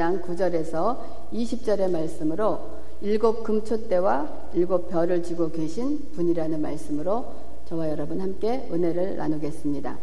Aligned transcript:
1장 0.00 0.22
9절에서 0.22 0.96
20절의 1.32 1.90
말씀으로 1.90 2.58
일곱 3.02 3.44
금초대와 3.44 4.50
일곱 4.54 4.88
별을 4.88 5.22
지고 5.22 5.50
계신 5.50 6.10
분이라는 6.14 6.60
말씀으로 6.60 7.26
저와 7.66 7.90
여러분 7.90 8.20
함께 8.20 8.68
은혜를 8.72 9.16
나누겠습니다. 9.16 9.98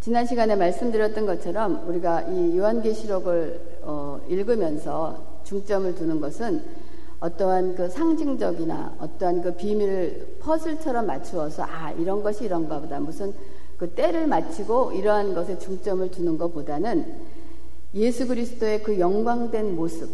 지난 0.00 0.26
시간에 0.26 0.54
말씀드렸던 0.56 1.26
것처럼 1.26 1.88
우리가 1.88 2.22
이 2.22 2.58
요한계시록을 2.58 3.78
어, 3.82 4.20
읽으면서 4.28 5.40
중점을 5.44 5.94
두는 5.94 6.20
것은 6.20 6.62
어떠한 7.20 7.76
그 7.76 7.88
상징적이나 7.88 8.96
어떠한 8.98 9.42
그 9.42 9.54
비밀을 9.54 10.38
퍼즐처럼 10.40 11.06
맞추어서 11.06 11.62
아 11.62 11.92
이런 11.92 12.22
것이 12.22 12.44
이런가 12.44 12.80
보다 12.80 13.00
무슨 13.00 13.32
그 13.78 13.90
때를 13.90 14.26
맞추고 14.26 14.92
이러한 14.92 15.34
것에 15.34 15.58
중점을 15.58 16.10
두는 16.10 16.36
것보다는 16.36 17.33
예수 17.94 18.26
그리스도의 18.26 18.82
그 18.82 18.98
영광된 18.98 19.76
모습 19.76 20.10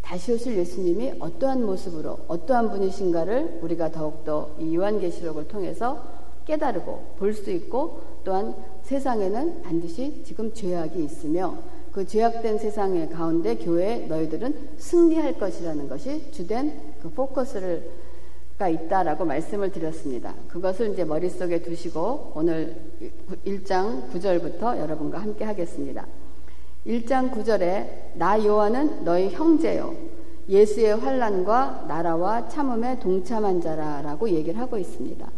다시 0.00 0.32
오실 0.32 0.56
예수님이 0.56 1.14
어떠한 1.18 1.64
모습으로 1.64 2.20
어떠한 2.26 2.70
분이신가를 2.70 3.60
우리가 3.62 3.92
더욱더 3.92 4.50
이 4.58 4.74
요한계시록을 4.74 5.46
통해서 5.48 6.02
깨달고 6.46 7.16
볼 7.18 7.34
수 7.34 7.50
있고 7.50 8.00
또한 8.24 8.54
세상에는 8.82 9.62
반드시 9.62 10.22
지금 10.24 10.52
죄악이 10.52 11.04
있으며 11.04 11.58
그 11.92 12.06
죄악된 12.06 12.58
세상의 12.58 13.10
가운데 13.10 13.56
교회 13.56 14.06
너희들은 14.06 14.70
승리할 14.78 15.38
것이라는 15.38 15.88
것이 15.88 16.30
주된 16.32 16.94
그 17.02 17.10
포커스를 17.10 17.90
가 18.58 18.68
있다라고 18.68 19.24
말씀을 19.24 19.72
드렸습니다. 19.72 20.34
그것을 20.48 20.92
이제 20.92 21.04
머릿속에 21.04 21.62
두시고 21.62 22.32
오늘 22.34 22.76
1장 23.46 24.10
9절부터 24.10 24.78
여러분과 24.78 25.18
함께 25.18 25.44
하겠습니다. 25.44 26.06
1장 26.86 27.32
9절에 27.32 28.14
나 28.14 28.42
요한은 28.44 29.04
너희 29.04 29.28
형제요 29.28 29.94
예수의 30.48 30.96
환란과 30.96 31.84
나라와 31.86 32.48
참음에 32.48 32.98
동참한 32.98 33.60
자라라고 33.60 34.28
얘기를 34.30 34.58
하고 34.58 34.78
있습니다. 34.78 35.30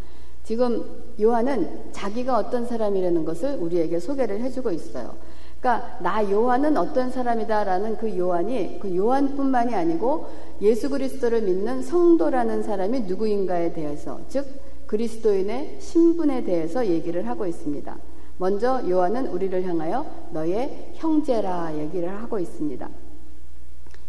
지금 0.44 0.84
요한은 1.20 1.92
자기가 1.92 2.36
어떤 2.38 2.66
사람이라는 2.66 3.24
것을 3.24 3.56
우리에게 3.56 3.98
소개를 4.00 4.40
해주고 4.40 4.70
있어요. 4.70 5.14
그러니까 5.60 5.98
나 6.00 6.28
요한은 6.28 6.76
어떤 6.76 7.10
사람이다라는 7.10 7.98
그 7.98 8.16
요한이 8.16 8.80
그 8.80 8.96
요한뿐만이 8.96 9.74
아니고 9.74 10.26
예수 10.62 10.88
그리스도를 10.88 11.42
믿는 11.42 11.82
성도라는 11.82 12.62
사람이 12.62 13.02
누구인가에 13.02 13.72
대해서 13.72 14.18
즉 14.28 14.46
그리스도인의 14.86 15.76
신분에 15.78 16.44
대해서 16.44 16.86
얘기를 16.86 17.28
하고 17.28 17.46
있습니다. 17.46 17.96
먼저 18.42 18.82
요한은 18.88 19.28
우리를 19.28 19.62
향하여 19.62 20.04
너의 20.32 20.94
형제라 20.94 21.78
얘기를 21.78 22.08
하고 22.08 22.40
있습니다. 22.40 22.88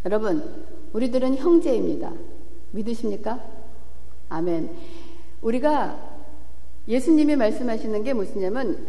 여러분, 0.06 0.66
우리들은 0.92 1.36
형제입니다. 1.36 2.12
믿으십니까? 2.72 3.40
아멘. 4.30 4.72
우리가 5.40 6.00
예수님이 6.88 7.36
말씀하시는 7.36 8.04
게 8.04 8.14
무엇이냐면 8.14 8.88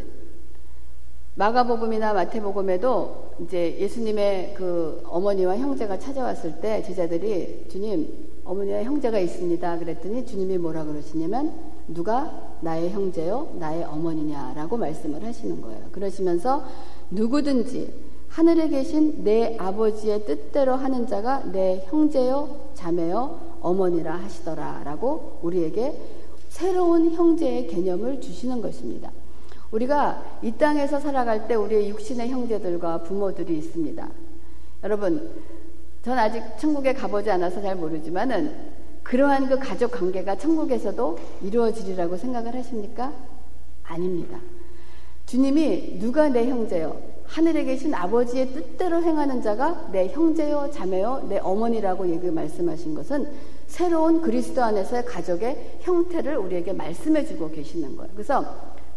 마가복음이나 1.35 2.15
마태복음에도 2.15 3.35
이제 3.43 3.77
예수님의 3.79 4.55
그 4.57 5.03
어머니와 5.05 5.59
형제가 5.59 5.99
찾아왔을 5.99 6.63
때 6.63 6.83
제자들이 6.83 7.67
주님 7.69 8.41
어머니와 8.45 8.83
형제가 8.83 9.19
있습니다. 9.19 9.79
그랬더니 9.79 10.25
주님이 10.25 10.57
뭐라 10.57 10.85
그러시냐면 10.85 11.53
누가 11.87 12.54
나의 12.65 12.91
형제요 12.91 13.51
나의 13.59 13.85
어머니냐라고 13.85 14.77
말씀을 14.77 15.23
하시는 15.23 15.61
거예요. 15.61 15.85
그러시면서 15.93 16.65
누구든지 17.11 17.93
하늘에 18.29 18.69
계신 18.69 19.23
내 19.23 19.57
아버지의 19.59 20.25
뜻대로 20.25 20.75
하는 20.75 21.07
자가 21.07 21.45
내 21.53 21.85
형제요 21.87 22.73
자매요 22.75 23.39
어머니라 23.61 24.17
하시더라라고 24.17 25.39
우리에게 25.43 26.01
새로운 26.49 27.11
형제의 27.13 27.69
개념을 27.69 28.21
주시는 28.21 28.61
것입니다. 28.61 29.11
우리가 29.71 30.23
이 30.43 30.53
땅에서 30.53 31.01
살아갈 31.01 31.49
때 31.49 31.55
우리의 31.55 31.89
육신의 31.91 32.31
형제들과 32.31 33.03
부모들이 33.03 33.59
있습니다. 33.59 34.09
여러분, 34.85 35.31
전 36.05 36.19
아직 36.19 36.43
천국에 36.59 36.93
가보지 36.93 37.31
않아서 37.31 37.61
잘 37.61 37.75
모르지만은 37.75 38.74
그러한 39.05 39.49
그 39.49 39.59
가족 39.59 39.93
관계가 39.93 40.37
천국에서도 40.39 41.19
이루어지리라고 41.43 42.17
생각을 42.17 42.55
하십니까? 42.57 43.13
아닙니다. 43.85 44.41
주님이 45.27 45.99
누가 46.01 46.29
내 46.29 46.49
형제요? 46.49 47.15
하늘에 47.27 47.65
계신 47.65 47.95
아버지의 47.95 48.53
뜻대로 48.53 49.03
행하는 49.03 49.43
자가 49.43 49.89
내 49.93 50.09
형제요, 50.09 50.71
자매요, 50.73 51.27
내 51.29 51.39
어머니라고 51.39 52.09
얘기 52.11 52.31
말씀하신 52.31 52.95
것은 52.95 53.29
새로운 53.67 54.21
그리스도 54.21 54.63
안에서의 54.63 55.05
가족의 55.05 55.79
형태를 55.81 56.37
우리에게 56.37 56.73
말씀해 56.73 57.25
주고 57.27 57.51
계시는 57.51 57.97
거예요. 57.97 58.11
그래서 58.15 58.45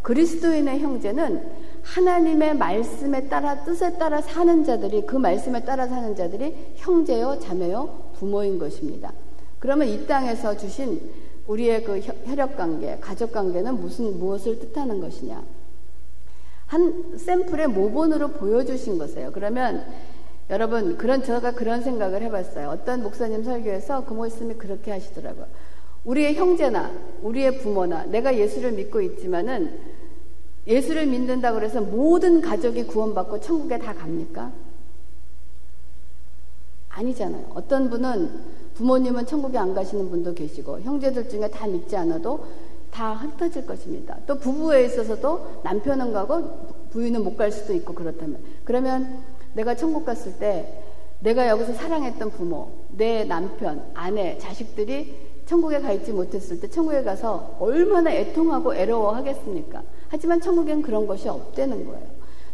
그리스도인의 0.01 0.79
형제는 0.79 1.43
하나님의 1.83 2.55
말씀에 2.55 3.27
따라 3.27 3.63
뜻에 3.63 3.97
따라 3.97 4.21
사는 4.21 4.63
자들이 4.63 5.05
그 5.05 5.15
말씀에 5.15 5.63
따라 5.63 5.87
사는 5.87 6.15
자들이 6.15 6.73
형제요 6.75 7.39
자매요 7.39 8.11
부모인 8.17 8.59
것입니다. 8.59 9.11
그러면 9.59 9.87
이 9.87 10.05
땅에서 10.05 10.57
주신 10.57 11.01
우리의 11.47 11.83
그 11.83 11.99
혈육 11.99 12.55
관계, 12.57 12.97
가족 12.99 13.31
관계는 13.31 13.79
무슨 13.79 14.19
무엇을 14.19 14.59
뜻하는 14.59 14.99
것이냐? 14.99 15.43
한 16.67 17.17
샘플의 17.17 17.67
모본으로 17.67 18.29
보여주신 18.29 18.97
것이에요. 18.97 19.31
그러면 19.31 19.85
여러분 20.49 20.97
그런 20.97 21.23
제가 21.23 21.51
그런 21.51 21.81
생각을 21.81 22.21
해봤어요. 22.23 22.69
어떤 22.69 23.03
목사님 23.03 23.43
설교에서 23.43 24.05
그 24.05 24.13
말씀이 24.13 24.53
그렇게 24.55 24.91
하시더라고요. 24.91 25.47
우리의 26.05 26.35
형제나 26.35 26.91
우리의 27.21 27.59
부모나 27.59 28.05
내가 28.05 28.37
예수를 28.37 28.73
믿고 28.73 29.01
있지만은 29.01 29.79
예수를 30.65 31.05
믿는다 31.05 31.53
그래서 31.53 31.81
모든 31.81 32.41
가족이 32.41 32.83
구원받고 32.83 33.39
천국에 33.39 33.79
다 33.79 33.93
갑니까? 33.93 34.51
아니잖아요. 36.89 37.51
어떤 37.53 37.89
분은 37.89 38.56
부모님은 38.77 39.25
천국에 39.25 39.57
안 39.57 39.73
가시는 39.73 40.09
분도 40.09 40.33
계시고 40.35 40.81
형제들 40.81 41.29
중에 41.29 41.49
다 41.49 41.65
믿지 41.65 41.95
않아도 41.95 42.45
다 42.91 43.13
흩어질 43.13 43.65
것입니다. 43.65 44.15
또 44.27 44.37
부부에 44.37 44.85
있어서도 44.85 45.61
남편은 45.63 46.13
가고 46.13 46.67
부인은 46.91 47.23
못 47.23 47.35
갈 47.35 47.51
수도 47.51 47.73
있고 47.73 47.93
그렇다면 47.93 48.39
그러면 48.63 49.23
내가 49.53 49.75
천국 49.75 50.05
갔을 50.05 50.33
때 50.37 50.83
내가 51.19 51.47
여기서 51.47 51.73
사랑했던 51.73 52.29
부모, 52.31 52.69
내 52.89 53.23
남편, 53.23 53.83
아내, 53.95 54.37
자식들이 54.37 55.15
천국에 55.47 55.79
가 55.79 55.91
있지 55.93 56.11
못했을 56.11 56.59
때 56.59 56.69
천국에 56.69 57.01
가서 57.03 57.57
얼마나 57.59 58.11
애통하고 58.11 58.75
애로워하겠습니까? 58.75 59.81
하지만 60.09 60.39
천국엔 60.39 60.83
그런 60.83 61.07
것이 61.07 61.27
없다는 61.27 61.85
거예요. 61.87 62.05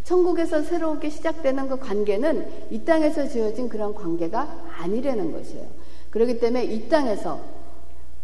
천국에서 0.06 0.62
새롭게 0.62 1.10
시작되는 1.10 1.68
그 1.68 1.78
관계는 1.80 2.48
이 2.72 2.80
땅에서 2.86 3.28
지어진 3.28 3.68
그런 3.68 3.94
관계가 3.94 4.68
아니라는 4.80 5.34
것이에요. 5.34 5.83
그렇기 6.14 6.40
때문에 6.40 6.66
이 6.66 6.88
땅에서 6.90 7.40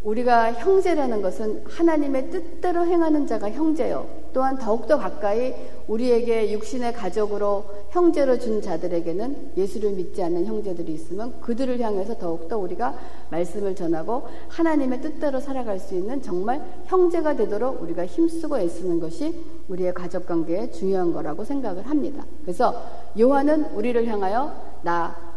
우리가 0.04 0.54
형제라는 0.54 1.24
것은 1.24 1.64
하나님의 1.66 2.30
뜻대로 2.30 2.86
행하는 2.86 3.26
자가 3.26 3.50
형제요. 3.50 4.08
또한 4.32 4.60
더욱더 4.60 5.00
가까이 5.00 5.56
우리에게 5.88 6.52
육신의 6.52 6.94
가족으로 6.94 7.66
형제로 7.90 8.38
준 8.38 8.62
자들에게는 8.62 9.54
예수를 9.58 9.94
믿지 9.94 10.22
않는 10.22 10.46
형제들이 10.46 10.94
있으면 10.94 11.42
그들을 11.42 11.80
향해서 11.80 12.20
더욱더 12.20 12.60
우리가 12.60 12.96
말씀을 13.32 13.76
전하고 13.76 14.28
하나님의 14.50 15.02
뜻대로 15.02 15.40
살아갈 15.40 15.80
수 15.80 15.96
있는 15.96 16.22
정말 16.22 16.64
형제가 16.86 17.36
되도록 17.36 17.82
우리가 17.82 18.06
힘쓰고 18.06 18.60
애쓰는 18.60 19.00
것이 19.00 19.34
우리의 19.68 19.96
가족 19.96 20.28
관계에 20.28 20.70
중요한 20.70 21.12
거라고 21.12 21.44
생각을 21.44 21.90
합니다. 21.90 22.24
그래서 22.44 22.84
요한은 23.20 23.66
우리를 23.74 24.06
향하여 24.06 24.54
나 24.84 25.29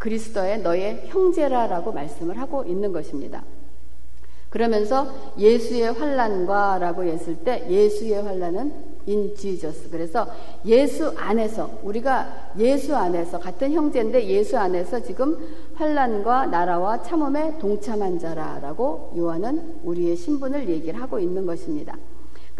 그리스도의 0.00 0.62
너의 0.62 1.04
형제라라고 1.06 1.92
말씀을 1.92 2.40
하고 2.40 2.64
있는 2.64 2.90
것입니다. 2.90 3.44
그러면서 4.48 5.06
예수의 5.38 5.92
환란과라고 5.92 7.04
했을 7.04 7.36
때 7.36 7.64
예수의 7.70 8.22
환란은 8.22 8.90
in 9.06 9.36
Jesus. 9.36 9.88
그래서 9.90 10.26
예수 10.64 11.12
안에서 11.16 11.70
우리가 11.84 12.52
예수 12.58 12.96
안에서 12.96 13.38
같은 13.38 13.72
형제인데 13.72 14.26
예수 14.26 14.58
안에서 14.58 15.00
지금 15.02 15.38
환란과 15.74 16.46
나라와 16.46 17.00
참음에 17.02 17.58
동참한 17.58 18.18
자라라고 18.18 19.12
요한은 19.16 19.80
우리의 19.84 20.16
신분을 20.16 20.68
얘기를 20.68 21.00
하고 21.00 21.20
있는 21.20 21.46
것입니다. 21.46 21.96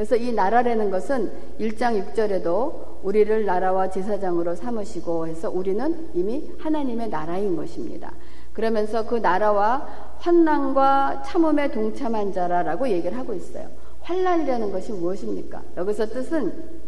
그래서 0.01 0.17
이 0.17 0.33
나라라는 0.33 0.91
것은 0.91 1.31
1장 1.61 2.15
6절에도 2.15 3.03
우리를 3.03 3.45
나라와 3.45 3.91
제사장으로 3.91 4.55
삼으시고 4.55 5.27
해서 5.27 5.51
우리는 5.51 6.09
이미 6.15 6.51
하나님의 6.59 7.11
나라인 7.11 7.55
것입니다. 7.55 8.11
그러면서 8.55 9.07
그 9.07 9.17
나라와 9.17 9.87
환난과 10.21 11.25
참음에 11.27 11.71
동참한 11.71 12.33
자라라고 12.33 12.89
얘기를 12.89 13.19
하고 13.19 13.35
있어요. 13.35 13.69
환란이라는 14.01 14.73
것이 14.73 14.93
무엇입니까? 14.93 15.65
여기서 15.77 16.07
뜻은 16.07 16.81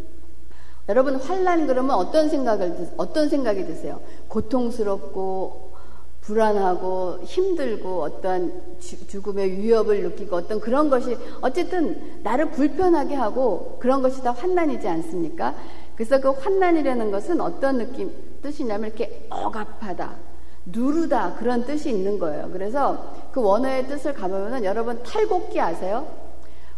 여러분 0.88 1.16
환란 1.16 1.66
그러면 1.66 1.96
어떤 1.96 2.30
생각을 2.30 2.92
어떤 2.96 3.28
생각이 3.28 3.66
드세요? 3.66 4.00
고통스럽고 4.28 5.71
불안하고 6.22 7.18
힘들고 7.24 8.02
어떤 8.02 8.52
죽음의 8.80 9.58
위협을 9.58 10.02
느끼고 10.04 10.36
어떤 10.36 10.60
그런 10.60 10.88
것이 10.88 11.16
어쨌든 11.40 12.20
나를 12.22 12.50
불편하게 12.50 13.14
하고 13.14 13.76
그런 13.80 14.02
것이 14.02 14.22
다 14.22 14.30
환난이지 14.30 14.86
않습니까? 14.86 15.54
그래서 15.96 16.20
그 16.20 16.30
환난이라는 16.30 17.10
것은 17.10 17.40
어떤 17.40 17.78
느낌 17.78 18.12
뜻이냐면 18.40 18.88
이렇게 18.88 19.26
억압하다, 19.30 20.14
누르다 20.66 21.34
그런 21.34 21.64
뜻이 21.64 21.90
있는 21.90 22.18
거예요. 22.18 22.48
그래서 22.52 23.14
그 23.32 23.42
원어의 23.42 23.88
뜻을 23.88 24.14
가보면은 24.14 24.64
여러분 24.64 25.02
탈곡기 25.02 25.60
아세요? 25.60 26.06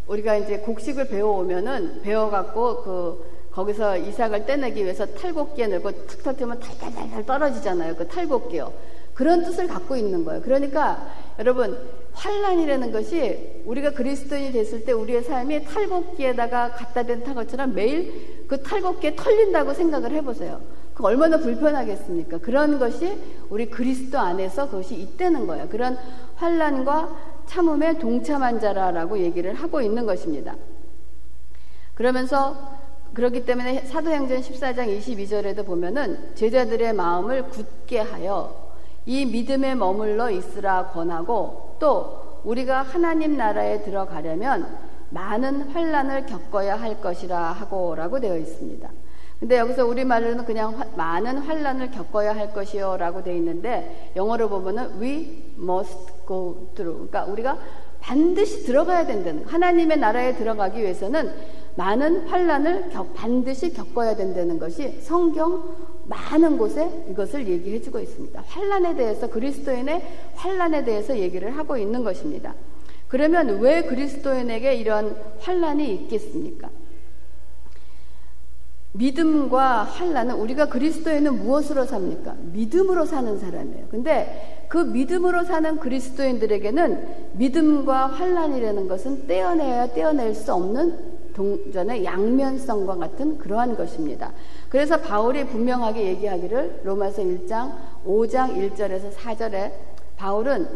우리가 0.06 0.37
이제 0.37 0.58
곡식을 0.58 1.08
배워오면은 1.08 2.02
배워갖고 2.02 2.82
그 2.82 3.35
거기서 3.52 3.99
이삭을 3.99 4.46
떼내기 4.46 4.82
위해서 4.82 5.06
탈곡기에 5.06 5.69
넣고 5.69 5.93
탁 6.06 6.23
터뜨리면 6.23 6.61
탈탈탈탈 6.61 7.25
떨어지잖아요. 7.25 7.94
그 7.96 8.08
탈곡기요. 8.08 8.73
그런 9.14 9.44
뜻을 9.44 9.69
갖고 9.69 9.96
있는 9.96 10.25
거예요. 10.25 10.43
그러니까 10.43 11.06
여러분 11.38 11.78
환란이라는 12.12 12.93
것이 12.93 13.62
우리가 13.64 13.93
그리스도인이 13.93 14.52
됐을 14.52 14.84
때 14.84 14.93
우리의 14.93 15.22
삶이 15.22 15.64
탈곡기에다가 15.64 16.72
갖다 16.72 17.02
댄 17.05 17.22
것처럼 17.22 17.75
매일 17.75 18.44
그 18.46 18.62
탈곡기에 18.62 19.16
털린다고 19.16 19.75
생각을 19.75 20.12
해보세요. 20.12 20.61
그 20.94 21.05
얼마나 21.05 21.38
불편하겠습니까? 21.38 22.38
그런 22.38 22.78
것이 22.78 23.19
우리 23.50 23.66
그리스도 23.66 24.19
안에서 24.19 24.66
그것이 24.66 24.94
있다는 24.94 25.46
거예요. 25.46 25.69
그런 25.69 25.99
환란과 26.37 27.34
참음에 27.46 27.99
동참한 27.99 28.60
자라라고 28.60 29.19
얘기를 29.19 29.55
하고 29.55 29.81
있는 29.81 30.06
것입니다. 30.06 30.55
그러면서 31.94 32.75
그렇기 33.12 33.44
때문에 33.44 33.87
사도행전 33.87 34.40
14장 34.40 34.99
22절에도 34.99 35.64
보면은 35.64 36.34
제자들의 36.34 36.93
마음을 36.93 37.49
굳게 37.49 38.00
하여 38.00 38.63
이 39.06 39.26
믿음에 39.26 39.74
머물러 39.74 40.30
있으라 40.30 40.88
권하고 40.88 41.76
또 41.78 42.40
우리가 42.44 42.82
하나님 42.82 43.36
나라에 43.36 43.82
들어가려면 43.82 44.78
많은 45.10 45.70
환란을 45.70 46.26
겪어야 46.26 46.76
할 46.76 47.00
것이라 47.00 47.52
하고라고 47.52 48.20
되어 48.20 48.36
있습니다. 48.36 48.90
근데 49.40 49.58
여기서 49.58 49.86
우리말로는 49.86 50.44
그냥 50.44 50.78
화, 50.78 50.84
많은 50.96 51.38
환란을 51.38 51.90
겪어야 51.90 52.34
할 52.34 52.52
것이요 52.52 52.96
라고 52.96 53.22
되어 53.22 53.34
있는데 53.34 54.12
영어로 54.16 54.48
보면은 54.48 55.00
we 55.00 55.52
must 55.58 56.26
go 56.26 56.70
through. 56.74 57.08
그러니까 57.08 57.24
우리가 57.24 57.58
반드시 58.00 58.64
들어가야 58.64 59.06
된다는 59.06 59.44
하나님의 59.44 59.98
나라에 59.98 60.34
들어가기 60.36 60.80
위해서는 60.80 61.32
많은 61.76 62.28
환란을 62.28 62.90
반드시 63.14 63.72
겪어야 63.72 64.14
된다는 64.14 64.58
것이 64.58 65.00
성경 65.00 65.94
많은 66.06 66.58
곳에 66.58 67.04
이것을 67.10 67.48
얘기해 67.48 67.80
주고 67.80 67.98
있습니다. 67.98 68.44
환란에 68.46 68.94
대해서 68.94 69.28
그리스도인의 69.28 70.02
환란에 70.34 70.84
대해서 70.84 71.18
얘기를 71.18 71.56
하고 71.56 71.76
있는 71.76 72.04
것입니다. 72.04 72.54
그러면 73.08 73.60
왜 73.60 73.82
그리스도인에게 73.82 74.74
이런 74.74 75.16
환란이 75.40 75.94
있겠습니까? 75.94 76.70
믿음과 78.96 79.82
환란은 79.84 80.36
우리가 80.36 80.68
그리스도인은 80.68 81.42
무엇으로 81.42 81.84
삽니까? 81.84 82.36
믿음으로 82.52 83.06
사는 83.06 83.38
사람이에요. 83.38 83.88
근데 83.90 84.66
그 84.68 84.78
믿음으로 84.78 85.44
사는 85.44 85.78
그리스도인들에게는 85.78 87.32
믿음과 87.34 88.06
환란이라는 88.06 88.88
것은 88.88 89.26
떼어내야 89.26 89.94
떼어낼 89.94 90.34
수 90.34 90.54
없는 90.54 91.14
동전의 91.34 92.04
양면성과 92.04 92.96
같은 92.96 93.38
그러한 93.38 93.76
것입니다. 93.76 94.32
그래서 94.74 94.96
바울이 94.96 95.46
분명하게 95.46 96.04
얘기하기를 96.04 96.80
로마서 96.82 97.22
1장 97.22 97.74
5장 98.04 98.74
1절에서 98.74 99.12
4절에 99.12 99.70
바울은 100.16 100.66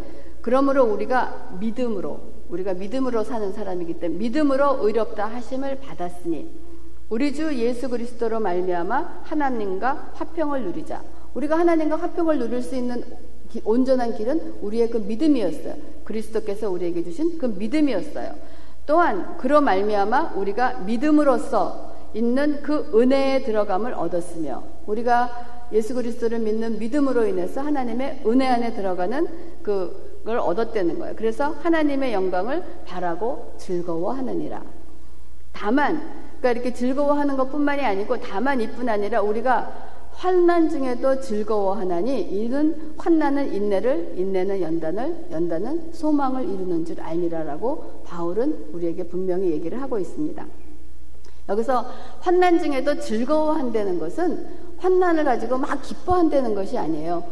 그러므로 0.40 0.84
우리가 0.84 1.56
믿음으로 1.58 2.20
우리가 2.48 2.74
믿음으로 2.74 3.24
사는 3.24 3.52
사람이기 3.52 3.94
때문에 3.94 4.20
믿음으로 4.20 4.86
의롭다 4.86 5.26
하심을 5.26 5.80
받았으니 5.80 6.48
우리 7.08 7.34
주 7.34 7.52
예수 7.56 7.88
그리스도로 7.88 8.38
말미암아 8.38 9.22
하나님과 9.24 10.12
화평을 10.14 10.62
누리자. 10.62 11.02
우리가 11.34 11.58
하나님과 11.58 11.96
화평을 11.96 12.38
누릴 12.38 12.62
수 12.62 12.76
있는 12.76 13.02
온전한 13.64 14.14
길은 14.14 14.58
우리의 14.62 14.90
그 14.90 14.98
믿음이었어요. 14.98 15.74
그리스도께서 16.04 16.70
우리에게 16.70 17.02
주신 17.02 17.36
그 17.36 17.46
믿음이었어요. 17.46 18.32
또한 18.86 19.36
그로 19.38 19.60
말미암아 19.60 20.34
우리가 20.36 20.82
믿음으로써 20.86 21.87
있는 22.14 22.62
그 22.62 22.90
은혜에 22.94 23.42
들어감을 23.42 23.94
얻었으며 23.94 24.62
우리가 24.86 25.66
예수 25.72 25.94
그리스도를 25.94 26.38
믿는 26.38 26.78
믿음으로 26.78 27.26
인해서 27.26 27.60
하나님의 27.60 28.22
은혜 28.26 28.46
안에 28.46 28.72
들어가는 28.74 29.26
그걸 29.62 30.38
얻었다는 30.38 30.98
거예요. 30.98 31.14
그래서 31.16 31.50
하나님의 31.62 32.12
영광을 32.12 32.62
바라고 32.86 33.54
즐거워하느니라. 33.58 34.62
다만 35.52 36.00
그러니까 36.40 36.50
이렇게 36.52 36.72
즐거워하는 36.72 37.36
것뿐만이 37.36 37.84
아니고 37.84 38.20
다만 38.20 38.60
이뿐 38.60 38.88
아니라 38.88 39.20
우리가 39.20 39.88
환난 40.12 40.68
중에도 40.68 41.20
즐거워하나니 41.20 42.22
이는 42.22 42.94
환난은 42.96 43.52
인내를 43.54 44.14
인내는 44.16 44.60
연단을 44.60 45.26
연단은 45.30 45.92
소망을 45.92 46.42
이루는 46.44 46.84
줄 46.84 47.00
알미라라고 47.00 48.02
바울은 48.04 48.70
우리에게 48.72 49.04
분명히 49.04 49.50
얘기를 49.50 49.80
하고 49.80 49.98
있습니다. 49.98 50.44
여기서 51.48 51.84
환난 52.20 52.58
중에도 52.58 52.98
즐거워한다는 53.00 53.98
것은 53.98 54.46
환난을 54.78 55.24
가지고 55.24 55.58
막 55.58 55.80
기뻐한다는 55.82 56.54
것이 56.54 56.76
아니에요. 56.76 57.24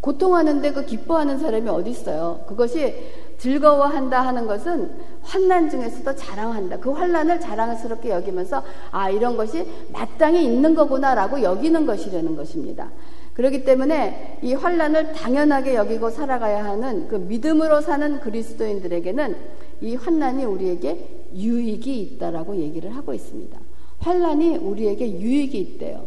고통하는데 0.00 0.72
그 0.72 0.84
기뻐하는 0.84 1.38
사람이 1.38 1.68
어디 1.68 1.90
있어요? 1.90 2.40
그것이 2.48 2.94
즐거워한다 3.38 4.20
하는 4.20 4.46
것은 4.46 4.90
환난 5.22 5.70
중에서도 5.70 6.14
자랑한다. 6.16 6.78
그 6.78 6.90
환난을 6.90 7.40
자랑스럽게 7.40 8.10
여기면서 8.10 8.62
아 8.90 9.10
이런 9.10 9.36
것이 9.36 9.66
마땅히 9.92 10.44
있는 10.44 10.74
거구나라고 10.74 11.42
여기는 11.42 11.86
것이라는 11.86 12.36
것입니다. 12.36 12.90
그렇기 13.34 13.64
때문에 13.64 14.38
이 14.42 14.54
환난을 14.54 15.12
당연하게 15.12 15.74
여기고 15.74 16.10
살아가야 16.10 16.64
하는 16.64 17.08
그 17.08 17.16
믿음으로 17.16 17.80
사는 17.80 18.20
그리스도인들에게는 18.20 19.36
이 19.80 19.94
환난이 19.96 20.44
우리에게 20.44 21.21
유익이 21.34 22.00
있다라고 22.00 22.56
얘기를 22.56 22.94
하고 22.94 23.14
있습니다. 23.14 23.58
환난이 23.98 24.56
우리에게 24.56 25.20
유익이 25.20 25.58
있대요. 25.58 26.06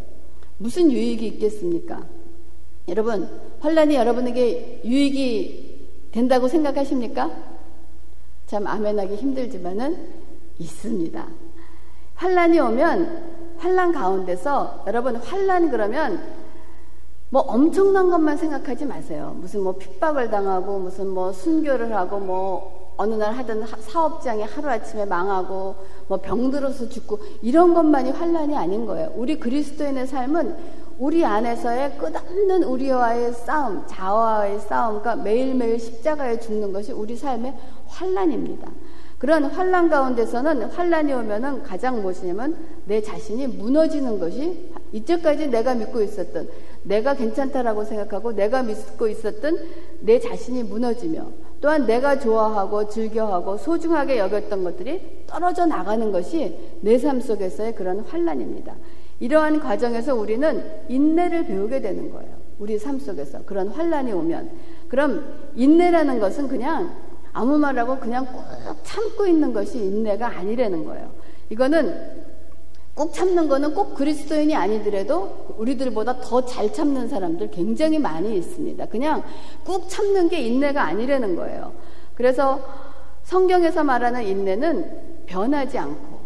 무슨 0.57 0.91
유익이 0.91 1.25
있겠습니까? 1.27 2.05
여러분, 2.87 3.27
환난이 3.59 3.95
여러분에게 3.95 4.81
유익이 4.85 6.09
된다고 6.11 6.47
생각하십니까? 6.47 7.31
참 8.47 8.67
아멘하기 8.67 9.15
힘들지만은 9.15 9.97
있습니다. 10.59 11.27
환란이 12.15 12.59
오면 12.59 13.55
환란 13.57 13.91
가운데서 13.91 14.83
여러분 14.87 15.15
환란 15.15 15.69
그러면 15.69 16.21
뭐 17.29 17.41
엄청난 17.41 18.09
것만 18.09 18.37
생각하지 18.37 18.85
마세요. 18.85 19.35
무슨 19.39 19.63
뭐 19.63 19.75
핍박을 19.75 20.29
당하고 20.29 20.79
무슨 20.79 21.09
뭐 21.09 21.33
순교를 21.33 21.93
하고 21.93 22.19
뭐 22.19 22.74
어느 22.97 23.15
날 23.15 23.33
하던 23.33 23.65
사업장이 23.79 24.43
하루아침에 24.43 25.05
망하고 25.05 25.75
뭐 26.07 26.17
병들어서 26.21 26.89
죽고 26.89 27.19
이런 27.41 27.73
것만이 27.73 28.11
환란이 28.11 28.55
아닌 28.55 28.85
거예요. 28.85 29.11
우리 29.15 29.39
그리스도인의 29.39 30.07
삶은 30.07 30.55
우리 30.97 31.25
안에서의 31.25 31.97
끝없는 31.97 32.63
우리와의 32.63 33.33
싸움, 33.33 33.83
자아와의 33.85 34.59
싸움, 34.61 35.01
그러니까 35.01 35.23
매일매일 35.23 35.77
십자가에 35.77 36.39
죽는 36.39 36.71
것이 36.71 36.93
우리 36.93 37.17
삶의 37.17 37.53
환란입니다. 37.87 38.71
그런 39.17 39.45
환란 39.45 39.89
가운데서는 39.89 40.63
환란이 40.63 41.13
오면은 41.13 41.63
가장 41.63 42.01
무엇이냐면 42.01 42.57
내 42.85 43.01
자신이 43.01 43.47
무너지는 43.47 44.19
것이 44.19 44.71
이때까지 44.91 45.47
내가 45.47 45.73
믿고 45.73 46.01
있었던 46.01 46.47
내가 46.83 47.15
괜찮다라고 47.15 47.83
생각하고 47.83 48.33
내가 48.33 48.63
믿고 48.63 49.07
있었던 49.07 49.57
내 50.01 50.19
자신이 50.19 50.63
무너지며 50.63 51.25
또한 51.65 51.87
내가 51.87 52.19
좋아하고 52.19 52.87
즐겨하고 52.87 53.57
소중하게 53.57 54.19
여겼던 54.19 54.63
것들이 54.63 55.23
떨어져 55.25 55.65
나가는 55.65 56.11
것이 56.11 56.55
내 56.81 56.99
삶 56.99 57.19
속에서의 57.19 57.73
그런 57.73 58.01
환란입니다. 58.01 58.75
이러한 59.19 59.59
과정에서 59.59 60.13
우리는 60.13 60.63
인내를 60.89 61.47
배우게 61.47 61.81
되는 61.81 62.11
거예요. 62.11 62.35
우리 62.59 62.77
삶 62.77 62.99
속에서 62.99 63.43
그런 63.45 63.69
환란이 63.69 64.11
오면 64.11 64.51
그럼 64.89 65.25
인내라는 65.55 66.19
것은 66.19 66.47
그냥 66.49 66.91
아무 67.33 67.57
말하고 67.57 67.97
그냥 67.97 68.27
꾹 68.27 68.43
참고 68.83 69.25
있는 69.25 69.51
것이 69.51 69.79
인내가 69.79 70.37
아니라는 70.37 70.85
거예요. 70.85 71.09
이거는 71.49 72.24
꾹 72.95 73.13
참는 73.13 73.49
거는 73.49 73.73
꼭 73.75 73.93
그리스도인이 73.95 74.55
아니더라도 74.55 75.53
우리들보다 75.57 76.21
더 76.21 76.45
잘 76.45 76.71
참는 76.71 77.09
사람들 77.09 77.51
굉장히 77.51 77.99
많이 77.99 78.37
있습니다. 78.37 78.85
그냥 78.85 79.21
꾹 79.65 79.89
참는 79.89 80.29
게 80.29 80.39
인내가 80.39 80.83
아니라는 80.83 81.35
거예요. 81.35 81.73
그래서 82.13 82.61
성경에서 83.23 83.83
말하는 83.83 84.23
인내는 84.23 85.25
변하지 85.25 85.77
않고 85.77 86.19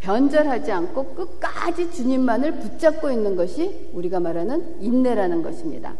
변절하지 0.00 0.72
않고 0.72 1.14
끝까지 1.14 1.92
주님만을 1.92 2.58
붙잡고 2.58 3.10
있는 3.10 3.36
것이 3.36 3.90
우리가 3.92 4.18
말하는 4.18 4.82
인내라는 4.82 5.42
것입니다. 5.42 5.94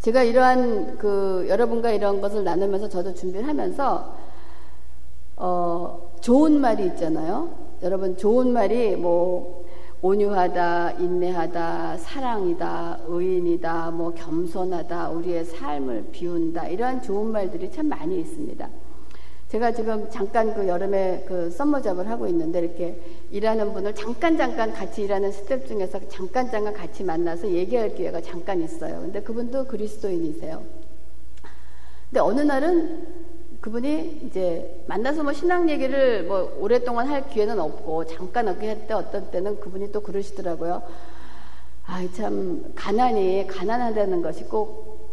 제가 0.00 0.22
이러한 0.22 0.98
그 0.98 1.46
여러분과 1.48 1.90
이런 1.92 2.20
것을 2.20 2.44
나누면서 2.44 2.88
저도 2.88 3.14
준비를 3.14 3.48
하면서 3.48 4.14
어 5.36 6.10
좋은 6.20 6.60
말이 6.60 6.84
있잖아요. 6.86 7.69
여러분 7.82 8.16
좋은 8.16 8.52
말이 8.52 8.94
뭐 8.94 9.64
온유하다, 10.02 10.92
인내하다, 10.92 11.96
사랑이다, 11.98 13.00
의인이다, 13.06 13.90
뭐 13.90 14.12
겸손하다, 14.12 15.10
우리의 15.10 15.44
삶을 15.46 16.08
비운다 16.12 16.68
이러한 16.68 17.02
좋은 17.02 17.32
말들이 17.32 17.70
참 17.70 17.88
많이 17.88 18.20
있습니다. 18.20 18.68
제가 19.48 19.72
지금 19.72 20.08
잠깐 20.10 20.54
그 20.54 20.68
여름에 20.68 21.24
그 21.26 21.50
summer 21.50 21.80
job을 21.80 22.08
하고 22.08 22.28
있는데 22.28 22.60
이렇게 22.60 23.00
일하는 23.30 23.72
분을 23.72 23.94
잠깐 23.94 24.36
잠깐 24.36 24.72
같이 24.72 25.02
일하는 25.02 25.32
스텝 25.32 25.66
중에서 25.66 26.00
잠깐 26.08 26.50
잠깐 26.50 26.72
같이 26.72 27.02
만나서 27.02 27.48
얘기할 27.48 27.94
기회가 27.94 28.20
잠깐 28.20 28.62
있어요. 28.62 29.00
근데 29.00 29.20
그분도 29.22 29.66
그리스도인이세요. 29.66 30.62
근데 32.10 32.20
어느 32.20 32.40
날은 32.42 33.29
그분이 33.60 34.22
이제 34.26 34.82
만나서 34.86 35.22
뭐 35.22 35.32
신앙 35.32 35.68
얘기를 35.68 36.24
뭐 36.24 36.56
오랫동안 36.60 37.08
할 37.08 37.28
기회는 37.28 37.60
없고 37.60 38.06
잠깐 38.06 38.48
얻게 38.48 38.70
했때 38.70 38.94
어떤 38.94 39.30
때는 39.30 39.60
그분이 39.60 39.92
또 39.92 40.00
그러시더라고요. 40.00 40.82
아, 41.86 42.08
참 42.14 42.72
가난이 42.74 43.46
가난하다는 43.48 44.22
것이 44.22 44.44
꼭 44.44 45.10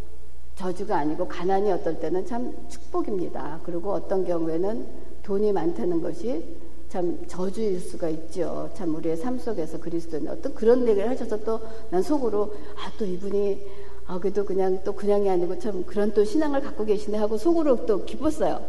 저주가 0.55 0.97
아니고 0.97 1.27
가난이 1.27 1.71
어떨 1.71 1.99
때는 1.99 2.25
참 2.25 2.53
축복입니다. 2.69 3.59
그리고 3.63 3.91
어떤 3.91 4.25
경우에는 4.25 4.85
돈이 5.23 5.51
많다는 5.51 6.01
것이 6.01 6.55
참 6.89 7.19
저주일 7.27 7.81
수가 7.81 8.07
있죠. 8.09 8.69
참 8.73 8.95
우리의 8.95 9.17
삶 9.17 9.37
속에서 9.37 9.77
그리스도는 9.79 10.31
어떤 10.31 10.53
그런 10.55 10.87
얘기를 10.87 11.09
하셔서 11.09 11.37
또 11.43 11.59
난 11.89 12.01
속으로 12.01 12.53
아 12.77 12.91
또 12.97 13.05
이분이 13.05 13.67
아 14.07 14.19
그래도 14.19 14.45
그냥 14.45 14.79
또 14.83 14.93
그냥이 14.93 15.29
아니고 15.29 15.59
참 15.59 15.85
그런 15.85 16.13
또 16.13 16.23
신앙을 16.23 16.61
갖고 16.61 16.85
계시네 16.85 17.17
하고 17.17 17.37
속으로 17.37 17.85
또 17.85 18.05
기뻤어요. 18.05 18.61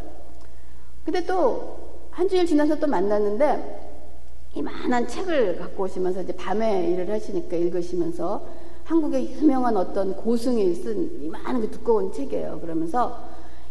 근데 1.05 1.25
또 1.25 1.89
한 2.19 2.27
주일 2.27 2.45
지나서 2.45 2.75
또 2.79 2.85
만났는데 2.85 4.49
이만한 4.53 5.07
책을 5.07 5.57
갖고 5.57 5.83
오시면서 5.83 6.23
이제 6.23 6.33
밤에 6.33 6.89
일을 6.91 7.09
하시니까 7.09 7.55
읽으시면서 7.55 8.45
한국의 8.83 9.35
유명한 9.35 9.77
어떤 9.77 10.13
고승이 10.13 10.75
쓴 10.75 11.23
이만한 11.23 11.61
게 11.61 11.71
두꺼운 11.71 12.11
책이에요. 12.11 12.59
그러면서 12.59 13.23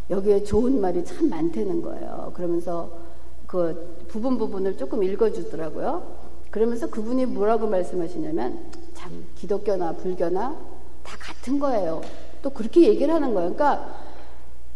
여기에 0.09 0.45
좋은 0.45 0.81
말이 0.81 1.05
참 1.05 1.29
많다는 1.29 1.83
거예요. 1.83 2.33
그러면서 2.35 2.91
그 3.47 4.07
부분 4.09 4.39
부분을 4.39 4.79
조금 4.79 5.03
읽어주더라고요. 5.03 6.03
그러면서 6.51 6.89
그분이 6.89 7.27
뭐라고 7.27 7.67
말씀하시냐면 7.67 8.61
참 8.95 9.27
기독교나 9.35 9.93
불교나 9.93 10.57
다 11.09 11.17
같은 11.19 11.59
거예요. 11.59 12.03
또 12.43 12.51
그렇게 12.51 12.83
얘기를 12.83 13.13
하는 13.15 13.33
거예요. 13.33 13.55
그러니까 13.55 13.99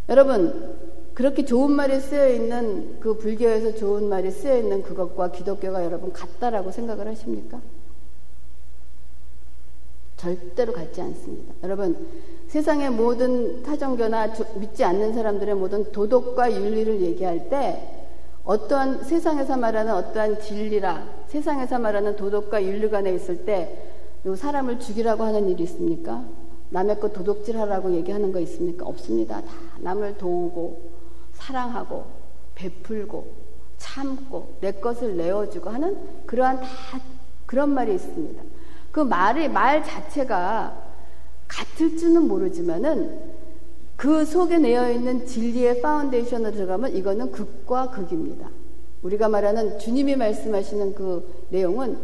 여러분 0.09 0.77
그렇게 1.12 1.45
좋은 1.45 1.71
말이 1.71 2.01
쓰여 2.01 2.31
있는 2.31 2.99
그 2.99 3.19
불교에서 3.19 3.75
좋은 3.75 4.09
말이 4.09 4.31
쓰여 4.31 4.57
있는 4.57 4.83
그것과 4.83 5.31
기독교가 5.31 5.85
여러분 5.85 6.11
같다라고 6.12 6.73
생각을 6.73 7.07
하십니까? 7.09 7.61
절대로 10.17 10.73
같지 10.73 11.01
않습니다. 11.01 11.53
여러분, 11.65 12.09
세상의 12.47 12.91
모든 12.91 13.65
타종교나 13.65 14.33
믿지 14.55 14.85
않는 14.85 15.15
사람들의 15.15 15.55
모든 15.57 15.91
도덕과 15.91 16.53
윤리를 16.53 17.01
얘기할 17.01 17.51
때 17.51 18.07
어떠한 18.45 19.03
세상에서 19.03 19.57
말하는 19.57 19.93
어떠한 19.93 20.41
진리라 20.41 21.09
세상에서 21.27 21.81
말하는 21.81 22.15
도덕과 22.15 22.62
윤리 22.62 22.89
간에 22.89 23.12
있을 23.15 23.45
때 23.45 23.92
사람을 24.37 24.79
죽이라고 24.79 25.25
하는 25.25 25.49
일이 25.49 25.64
있습니까? 25.64 26.25
남의 26.71 27.00
것 27.00 27.12
도둑질하라고 27.12 27.93
얘기하는 27.93 28.33
거 28.33 28.41
있습니까? 28.41 28.87
없습니다. 28.87 29.43
다 29.43 29.52
남을 29.81 30.17
도우고 30.17 30.91
사랑하고 31.35 32.05
베풀고 32.55 33.43
참고 33.79 34.57
내 34.61 34.73
것을 34.73 35.17
내어주고 35.17 35.69
하는 35.69 35.97
그러한 36.26 36.61
다 36.61 36.67
그런 37.47 37.71
말이 37.71 37.95
있습니다. 37.95 38.43
그 38.93 39.00
말의 39.00 39.50
말 39.50 39.85
자체가 39.85 40.93
같을지는 41.49 42.29
모르지만은 42.29 43.33
그 43.97 44.25
속에 44.25 44.59
내어 44.59 44.91
있는 44.91 45.26
진리의 45.26 45.83
foundation을 45.83 46.53
들어가면 46.52 46.95
이거는 46.97 47.31
극과 47.33 47.91
극입니다. 47.91 48.49
우리가 49.02 49.29
말하는 49.29 49.79
주님이 49.79 50.17
말씀하시는 50.17 50.95
그 50.95 51.47
내용은 51.50 51.99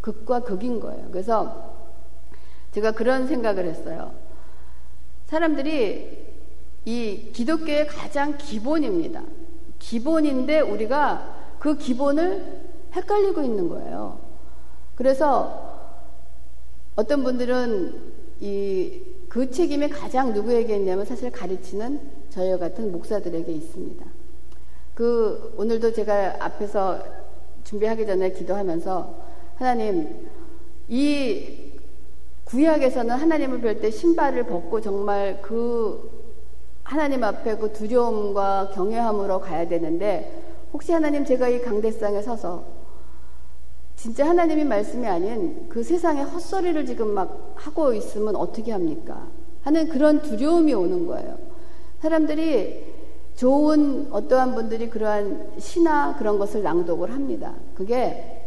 극과 0.00 0.40
극인 0.40 0.80
거예요. 0.80 1.08
그래서 1.10 1.74
제가 2.72 2.92
그런 2.92 3.26
생각을 3.26 3.66
했어요. 3.66 4.12
사람들이 5.26 6.28
이 6.84 7.30
기독교의 7.32 7.86
가장 7.86 8.38
기본입니다. 8.38 9.22
기본인데 9.78 10.60
우리가 10.60 11.36
그 11.58 11.76
기본을 11.76 12.60
헷갈리고 12.94 13.42
있는 13.42 13.68
거예요. 13.68 14.18
그래서 14.94 15.90
어떤 16.96 17.22
분들은 17.22 18.12
이 18.40 19.10
그 19.30 19.48
책임이 19.48 19.88
가장 19.90 20.34
누구에게 20.34 20.74
있냐면 20.74 21.04
사실 21.04 21.30
가르치는 21.30 22.00
저희 22.30 22.58
같은 22.58 22.90
목사들에게 22.90 23.50
있습니다. 23.50 24.04
그 24.94 25.54
오늘도 25.56 25.92
제가 25.92 26.34
앞에서 26.40 27.00
준비하기 27.62 28.06
전에 28.06 28.32
기도하면서 28.32 29.29
하나님 29.60 30.26
이 30.88 31.74
구약에서는 32.44 33.14
하나님을 33.14 33.60
뵐 33.60 33.78
때 33.82 33.90
신발을 33.90 34.44
벗고 34.44 34.80
정말 34.80 35.42
그 35.42 36.10
하나님 36.82 37.22
앞에 37.22 37.58
그 37.58 37.70
두려움과 37.70 38.70
경외함으로 38.74 39.38
가야 39.40 39.68
되는데 39.68 40.66
혹시 40.72 40.92
하나님 40.92 41.26
제가 41.26 41.48
이 41.48 41.60
강대상에 41.60 42.22
서서 42.22 42.64
진짜 43.96 44.26
하나님의 44.26 44.64
말씀이 44.64 45.06
아닌 45.06 45.68
그 45.68 45.82
세상의 45.82 46.24
헛소리를 46.24 46.86
지금 46.86 47.08
막 47.08 47.52
하고 47.54 47.92
있으면 47.92 48.36
어떻게 48.36 48.72
합니까? 48.72 49.28
하는 49.60 49.90
그런 49.90 50.22
두려움이 50.22 50.72
오는 50.72 51.06
거예요. 51.06 51.36
사람들이 52.00 52.94
좋은 53.36 54.08
어떠한 54.10 54.54
분들이 54.54 54.88
그러한 54.88 55.52
시나 55.58 56.16
그런 56.16 56.38
것을 56.38 56.62
낭독을 56.62 57.12
합니다. 57.12 57.54
그게 57.74 58.39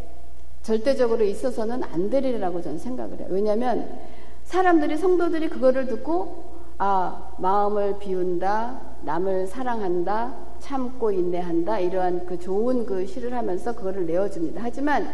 절대적으로 0.64 1.24
있어서는 1.26 1.84
안 1.84 2.10
되리라고 2.10 2.62
저는 2.62 2.80
생각을 2.80 3.20
해요. 3.20 3.28
왜냐하면 3.30 4.00
사람들이 4.46 4.98
성도들이 4.98 5.50
그거를 5.50 5.88
듣고 5.88 6.52
아 6.78 7.34
마음을 7.38 8.00
비운다, 8.00 8.80
남을 9.04 9.48
사랑한다, 9.48 10.34
참고 10.60 11.12
인내한다 11.12 11.80
이러한 11.80 12.26
그 12.26 12.40
좋은 12.40 12.86
그 12.86 13.06
시를 13.06 13.34
하면서 13.34 13.76
그거를 13.76 14.06
내어줍니다. 14.06 14.62
하지만 14.64 15.08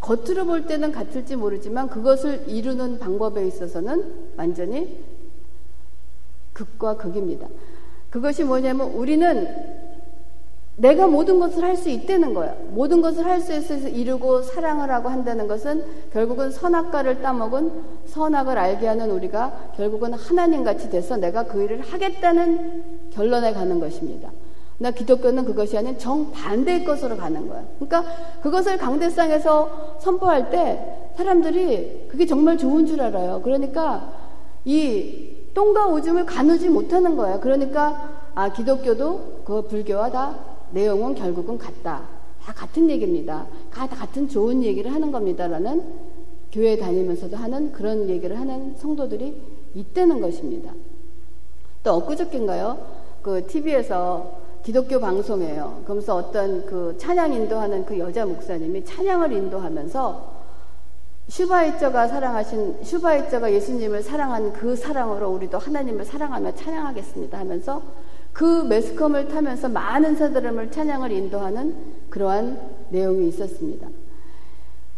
겉으로 0.00 0.46
볼 0.46 0.66
때는 0.66 0.90
같을지 0.90 1.36
모르지만 1.36 1.88
그것을 1.88 2.48
이루는 2.48 2.98
방법에 2.98 3.46
있어서는 3.46 4.32
완전히 4.36 5.04
극과 6.52 6.96
극입니다. 6.96 7.48
그것이 8.10 8.44
뭐냐면 8.44 8.90
우리는 8.90 9.81
내가 10.76 11.06
모든 11.06 11.38
것을 11.38 11.62
할 11.62 11.76
수 11.76 11.90
있다는 11.90 12.32
거야. 12.32 12.54
모든 12.70 13.02
것을 13.02 13.24
할 13.26 13.40
수 13.40 13.52
있어서 13.52 13.88
이루고 13.88 14.42
사랑을 14.42 14.90
하고 14.90 15.08
한다는 15.08 15.46
것은 15.46 15.84
결국은 16.12 16.50
선악과를 16.50 17.20
따먹은 17.20 17.72
선악을 18.06 18.56
알게 18.56 18.86
하는 18.86 19.10
우리가 19.10 19.72
결국은 19.76 20.14
하나님 20.14 20.64
같이 20.64 20.88
돼서 20.88 21.16
내가 21.16 21.44
그 21.44 21.62
일을 21.62 21.80
하겠다는 21.80 23.10
결론에 23.12 23.52
가는 23.52 23.80
것입니다. 23.80 24.30
나 24.78 24.90
기독교는 24.90 25.44
그것이 25.44 25.76
아닌 25.76 25.98
정반대의 25.98 26.84
것으로 26.84 27.16
가는 27.16 27.48
거야. 27.48 27.64
그러니까 27.78 28.04
그것을 28.42 28.78
강대상에서 28.78 29.98
선포할 30.00 30.50
때 30.50 31.10
사람들이 31.16 32.06
그게 32.08 32.26
정말 32.26 32.56
좋은 32.56 32.86
줄 32.86 33.00
알아요. 33.00 33.42
그러니까 33.42 34.12
이 34.64 35.36
똥과 35.54 35.86
오줌을 35.88 36.24
가누지 36.24 36.70
못하는 36.70 37.16
거야. 37.16 37.38
그러니까 37.38 38.08
아 38.34 38.50
기독교도 38.50 39.42
그 39.44 39.62
불교와 39.68 40.10
다 40.10 40.51
내용은 40.72 41.14
결국은 41.14 41.58
같다. 41.58 42.02
다 42.42 42.52
같은 42.52 42.90
얘기입니다. 42.90 43.46
다 43.70 43.86
같은 43.86 44.28
좋은 44.28 44.62
얘기를 44.62 44.92
하는 44.92 45.12
겁니다라는 45.12 45.84
교회 46.50 46.76
다니면서도 46.76 47.36
하는 47.36 47.72
그런 47.72 48.08
얘기를 48.08 48.38
하는 48.38 48.76
성도들이 48.76 49.40
있다는 49.74 50.20
것입니다. 50.20 50.72
또 51.82 51.94
엊그저께인가요? 51.94 52.78
그 53.22 53.46
TV에서 53.46 54.42
기독교 54.62 55.00
방송이에요. 55.00 55.82
그러면서 55.84 56.16
어떤 56.16 56.66
그 56.66 56.96
찬양 56.98 57.32
인도하는 57.32 57.84
그 57.84 57.98
여자 57.98 58.24
목사님이 58.24 58.84
찬양을 58.84 59.32
인도하면서 59.32 60.32
슈바이처가 61.28 62.08
사랑하신 62.08 62.84
슈바이처가 62.84 63.52
예수님을 63.52 64.02
사랑한 64.02 64.52
그 64.52 64.76
사랑으로 64.76 65.30
우리도 65.30 65.58
하나님을 65.58 66.04
사랑하며 66.04 66.54
찬양하겠습니다 66.54 67.38
하면서 67.38 67.82
그 68.32 68.64
매스컴을 68.64 69.28
타면서 69.28 69.68
많은 69.68 70.16
사람을 70.16 70.70
찬양을 70.70 71.12
인도하는 71.12 71.74
그러한 72.08 72.58
내용이 72.90 73.28
있었습니다. 73.28 73.88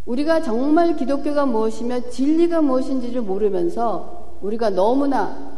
우리가 0.07 0.43
정말 0.43 0.97
기독교가 0.97 1.47
무엇이며 1.47 2.11
진리가 2.11 2.61
무엇인지를 2.61 3.23
모르면서 3.23 4.37
우리가 4.43 4.71
너무나 4.71 5.55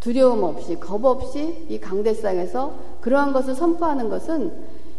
두려움 0.00 0.42
없이 0.42 0.74
겁 0.76 1.04
없이 1.04 1.66
이 1.68 1.78
강대상에서 1.78 2.74
그러한 3.00 3.32
것을 3.32 3.54
선포하는 3.54 4.08
것은 4.08 4.52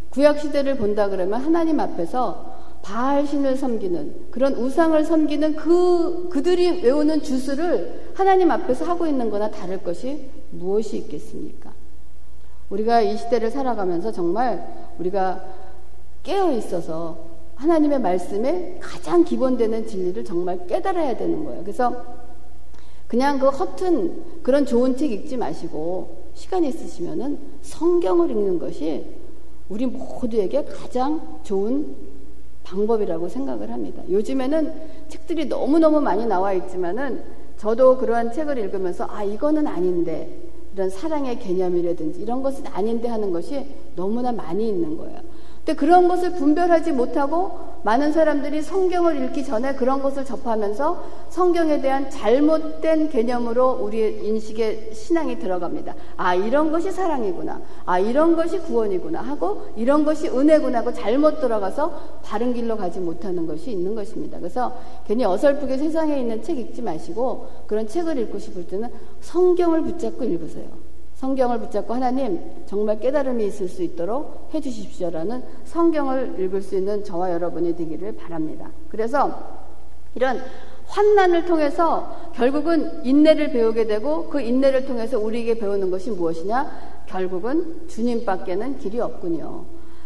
구약 0.09 0.39
시대를 0.39 0.77
본다 0.77 1.09
그러면 1.09 1.41
하나님 1.41 1.79
앞에서 1.79 2.55
바알 2.81 3.27
신을 3.27 3.57
섬기는 3.57 4.27
그런 4.31 4.53
우상을 4.53 5.03
섬기는 5.03 5.55
그 5.55 6.29
그들이 6.29 6.83
외우는 6.83 7.21
주술을 7.23 8.11
하나님 8.13 8.51
앞에서 8.51 8.85
하고 8.85 9.05
있는 9.07 9.29
거나 9.29 9.51
다를 9.51 9.83
것이 9.83 10.29
무엇이 10.51 10.97
있겠습니까? 10.97 11.64
우리가 12.69 13.01
이 13.01 13.17
시대를 13.17 13.51
살아가면서 13.51 14.11
정말 14.11 14.93
우리가 14.99 15.43
깨어 16.23 16.51
있어서 16.53 17.17
하나님의 17.55 17.99
말씀에 17.99 18.79
가장 18.81 19.23
기본되는 19.23 19.87
진리를 19.87 20.23
정말 20.25 20.65
깨달아야 20.67 21.15
되는 21.17 21.45
거예요. 21.45 21.61
그래서 21.61 21.95
그냥 23.07 23.39
그 23.39 23.47
허튼 23.47 24.23
그런 24.43 24.65
좋은 24.65 24.97
책 24.97 25.11
읽지 25.11 25.37
마시고 25.37 26.25
시간 26.33 26.63
있으시면은 26.63 27.39
성경을 27.61 28.29
읽는 28.31 28.59
것이 28.59 29.05
우리 29.69 29.85
모두에게 29.85 30.65
가장 30.65 31.39
좋은 31.43 31.95
방법이라고 32.63 33.29
생각을 33.29 33.71
합니다. 33.71 34.01
요즘에는 34.09 34.73
책들이 35.07 35.45
너무너무 35.45 36.01
많이 36.01 36.25
나와 36.25 36.51
있지만은 36.53 37.23
저도 37.57 37.97
그러한 37.97 38.33
책을 38.33 38.57
읽으면서 38.57 39.07
아, 39.09 39.23
이거는 39.23 39.65
아닌데 39.67 40.44
이런 40.75 40.89
사랑의 40.89 41.39
개념이라든지 41.39 42.21
이런 42.21 42.43
것은 42.43 42.67
아닌데 42.67 43.07
하는 43.07 43.31
것이 43.31 43.65
너무나 43.95 44.33
많이 44.33 44.67
있는 44.67 44.97
거예요. 44.97 45.19
근데 45.59 45.73
그런 45.73 46.09
것을 46.09 46.33
분별하지 46.33 46.91
못하고 46.91 47.74
많은 47.85 48.13
사람들이 48.13 48.63
성경을 48.63 49.23
읽기 49.25 49.45
전에 49.45 49.75
그런 49.75 50.01
것을 50.01 50.25
접하면서 50.25 51.03
성경에 51.29 51.81
대한 51.81 52.09
잘못된 52.09 53.09
개념으로 53.09 53.73
우리의 53.73 54.25
인식의 54.25 54.95
신앙이 54.95 55.37
들어갑니다. 55.37 55.93
아, 56.17 56.33
이런 56.33 56.71
것이 56.71 56.91
사랑이구나. 56.91 57.61
아, 57.85 57.99
이런 57.99 58.35
것이 58.35 58.57
구원이구나 58.57 59.21
하고 59.21 59.67
이런 59.75 60.03
것이 60.03 60.27
은혜구나 60.27 60.79
하고 60.79 60.93
잘못 60.93 61.39
들어가서 61.39 62.21
바른 62.23 62.55
길로 62.55 62.75
가지 62.75 62.99
못하는 62.99 63.45
것이 63.45 63.69
있는 63.69 63.93
것입니다. 63.93 64.39
그래서 64.39 64.75
괜히 65.05 65.23
어설프게 65.23 65.77
세상에 65.77 66.19
있는 66.19 66.41
책 66.41 66.57
읽지 66.57 66.81
마시고 66.81 67.49
그런 67.67 67.87
책을 67.87 68.17
읽고 68.17 68.39
싶을 68.39 68.65
때는 68.65 68.89
성경을 69.21 69.83
붙잡고 69.83 70.23
읽으세요. 70.23 70.84
성경을 71.25 71.59
붙잡고 71.59 71.95
하나님 71.95 72.39
정말 72.67 72.99
깨달음이 72.99 73.47
있을 73.47 73.67
수 73.67 73.81
있도록 73.81 74.49
해주십시오라는 74.53 75.43
성경을 75.65 76.35
읽을 76.39 76.61
수 76.61 76.75
있는 76.75 77.03
저와 77.03 77.31
여러분이 77.31 77.75
되기를 77.75 78.15
바랍니다. 78.15 78.69
그래서 78.89 79.31
이런 80.13 80.39
환난을 80.85 81.45
통해서 81.45 82.31
결국은 82.35 83.03
인내를 83.03 83.51
배우게 83.51 83.87
되고 83.87 84.29
그 84.29 84.39
인내를 84.39 84.85
통해서 84.85 85.19
우리에게 85.19 85.57
배우는 85.57 85.89
것이 85.89 86.11
무엇이냐? 86.11 87.05
결국은 87.07 87.87
주님밖에는 87.87 88.77
길이 88.77 88.99
없군요. 88.99 89.65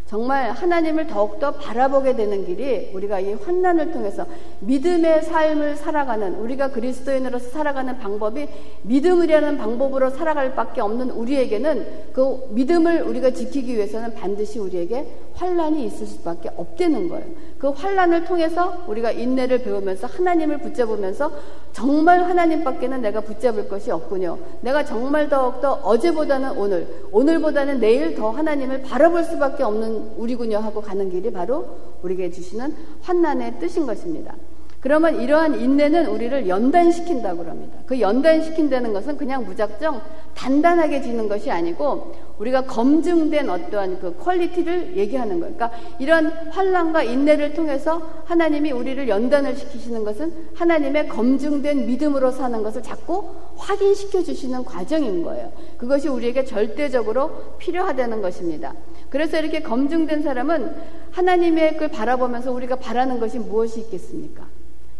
정말 0.09 0.49
하나님을 0.49 1.05
더욱더 1.05 1.51
바라보게 1.51 2.15
되는 2.15 2.43
길이 2.43 2.89
우리가 2.95 3.19
이 3.19 3.33
환난을 3.33 3.91
통해서 3.91 4.25
믿음의 4.59 5.21
삶을 5.21 5.75
살아가는 5.75 6.33
우리가 6.33 6.71
그리스도인으로서 6.71 7.49
살아가는 7.51 7.99
방법이 7.99 8.47
믿음이라는 8.81 9.59
방법으로 9.59 10.09
살아갈 10.09 10.55
밖에 10.55 10.81
없는 10.81 11.11
우리에게는 11.11 12.09
그 12.13 12.47
믿음을 12.49 13.03
우리가 13.03 13.29
지키기 13.29 13.75
위해서는 13.75 14.15
반드시 14.15 14.57
우리에게 14.57 15.05
환란이 15.39 15.85
있을 15.85 16.05
수밖에 16.05 16.49
없다는 16.57 17.07
거예요. 17.07 17.25
그 17.57 17.69
환란을 17.69 18.25
통해서 18.25 18.83
우리가 18.87 19.11
인내를 19.11 19.63
배우면서 19.63 20.07
하나님을 20.07 20.57
붙잡으면서 20.59 21.31
정말 21.71 22.23
하나님밖에는 22.23 23.01
내가 23.01 23.21
붙잡을 23.21 23.69
것이 23.69 23.89
없군요. 23.89 24.37
내가 24.61 24.83
정말 24.83 25.29
더욱더 25.29 25.73
어제보다는 25.75 26.57
오늘, 26.57 26.87
오늘보다는 27.11 27.79
내일 27.79 28.15
더 28.15 28.31
하나님을 28.31 28.81
바라볼 28.81 29.23
수밖에 29.23 29.63
없는 29.63 30.13
우리군요 30.17 30.57
하고 30.57 30.81
가는 30.81 31.09
길이 31.09 31.31
바로 31.31 31.65
우리에게 32.03 32.31
주시는 32.31 32.75
환난의 33.01 33.59
뜻인 33.59 33.85
것입니다. 33.85 34.35
그러면 34.79 35.21
이러한 35.21 35.59
인내는 35.59 36.07
우리를 36.07 36.47
연단시킨다고 36.47 37.43
합니다. 37.43 37.77
그 37.85 37.99
연단시킨다는 37.99 38.93
것은 38.93 39.17
그냥 39.17 39.45
무작정 39.45 40.01
단단하게 40.35 41.01
지는 41.01 41.27
것이 41.27 41.51
아니고 41.51 42.13
우리가 42.37 42.61
검증된 42.61 43.49
어떠한 43.49 43.99
그 43.99 44.15
quality를 44.17 44.95
얘기하는 44.95 45.41
거예요. 45.41 45.53
그러니까 45.55 45.77
이런 45.99 46.27
환란과 46.27 47.03
인내를 47.03 47.53
통해서 47.53 48.01
하나님이 48.23 48.71
우리를 48.71 49.09
연단을 49.09 49.57
시키시는 49.57 50.05
것은 50.05 50.33
하나님의 50.55 51.09
검증된 51.09 51.85
믿음으로 51.85 52.31
사는 52.31 52.63
것을 52.63 52.81
자꾸 52.81 53.35
확인시켜 53.57 54.23
주시는 54.23 54.63
과정인 54.63 55.23
거예요. 55.23 55.51
그것이 55.77 56.07
우리에게 56.07 56.45
절대적으로 56.45 57.57
필요하다는 57.57 58.21
것입니다. 58.21 58.73
그래서 59.09 59.37
이렇게 59.37 59.61
검증된 59.61 60.23
사람은 60.23 60.73
하나님의 61.11 61.75
걸 61.77 61.89
바라보면서 61.89 62.53
우리가 62.53 62.77
바라는 62.77 63.19
것이 63.19 63.39
무엇이 63.39 63.81
있겠습니까? 63.81 64.48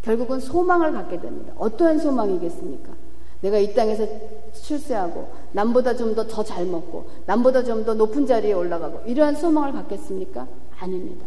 결국은 0.04 0.40
소망을 0.40 0.92
갖게 0.94 1.20
됩니다. 1.20 1.54
어떠한 1.58 2.00
소망이겠습니까? 2.00 2.94
내가 3.42 3.58
이 3.58 3.74
땅에서 3.74 4.06
출세하고 4.54 5.30
남보다 5.54 5.96
좀 5.96 6.14
더 6.16 6.28
더 6.28 6.44
잘 6.44 6.66
먹고 6.66 7.08
남보다 7.26 7.64
좀 7.64 7.86
더 7.86 7.94
높은 7.94 8.26
자리에 8.26 8.54
올라가고 8.54 9.02
이러한 9.10 9.36
소망을 9.36 9.72
갖겠습니까? 9.74 10.48
아닙니다. 10.80 11.26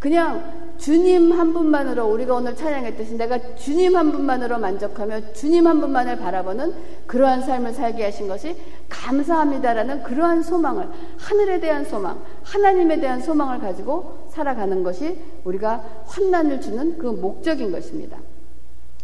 그냥 0.00 0.74
주님 0.78 1.30
한 1.30 1.52
분만으로 1.52 2.06
우리가 2.06 2.34
오늘 2.34 2.56
찬양했듯이 2.56 3.16
내가 3.16 3.54
주님 3.54 3.94
한 3.96 4.10
분만으로 4.10 4.58
만족하며 4.58 5.34
주님 5.34 5.66
한 5.66 5.78
분만을 5.78 6.16
바라보는 6.16 6.72
그러한 7.06 7.42
삶을 7.42 7.74
살게 7.74 8.04
하신 8.04 8.26
것이 8.26 8.56
감사합니다라는 8.88 10.02
그러한 10.02 10.42
소망을 10.42 10.88
하늘에 11.18 11.60
대한 11.60 11.84
소망, 11.84 12.18
하나님에 12.42 12.98
대한 12.98 13.20
소망을 13.20 13.60
가지고 13.60 14.26
살아가는 14.30 14.82
것이 14.82 15.18
우리가 15.44 15.84
환난을 16.06 16.62
주는 16.62 16.96
그 16.96 17.06
목적인 17.06 17.70
것입니다. 17.70 18.16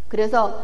그래서 0.08 0.62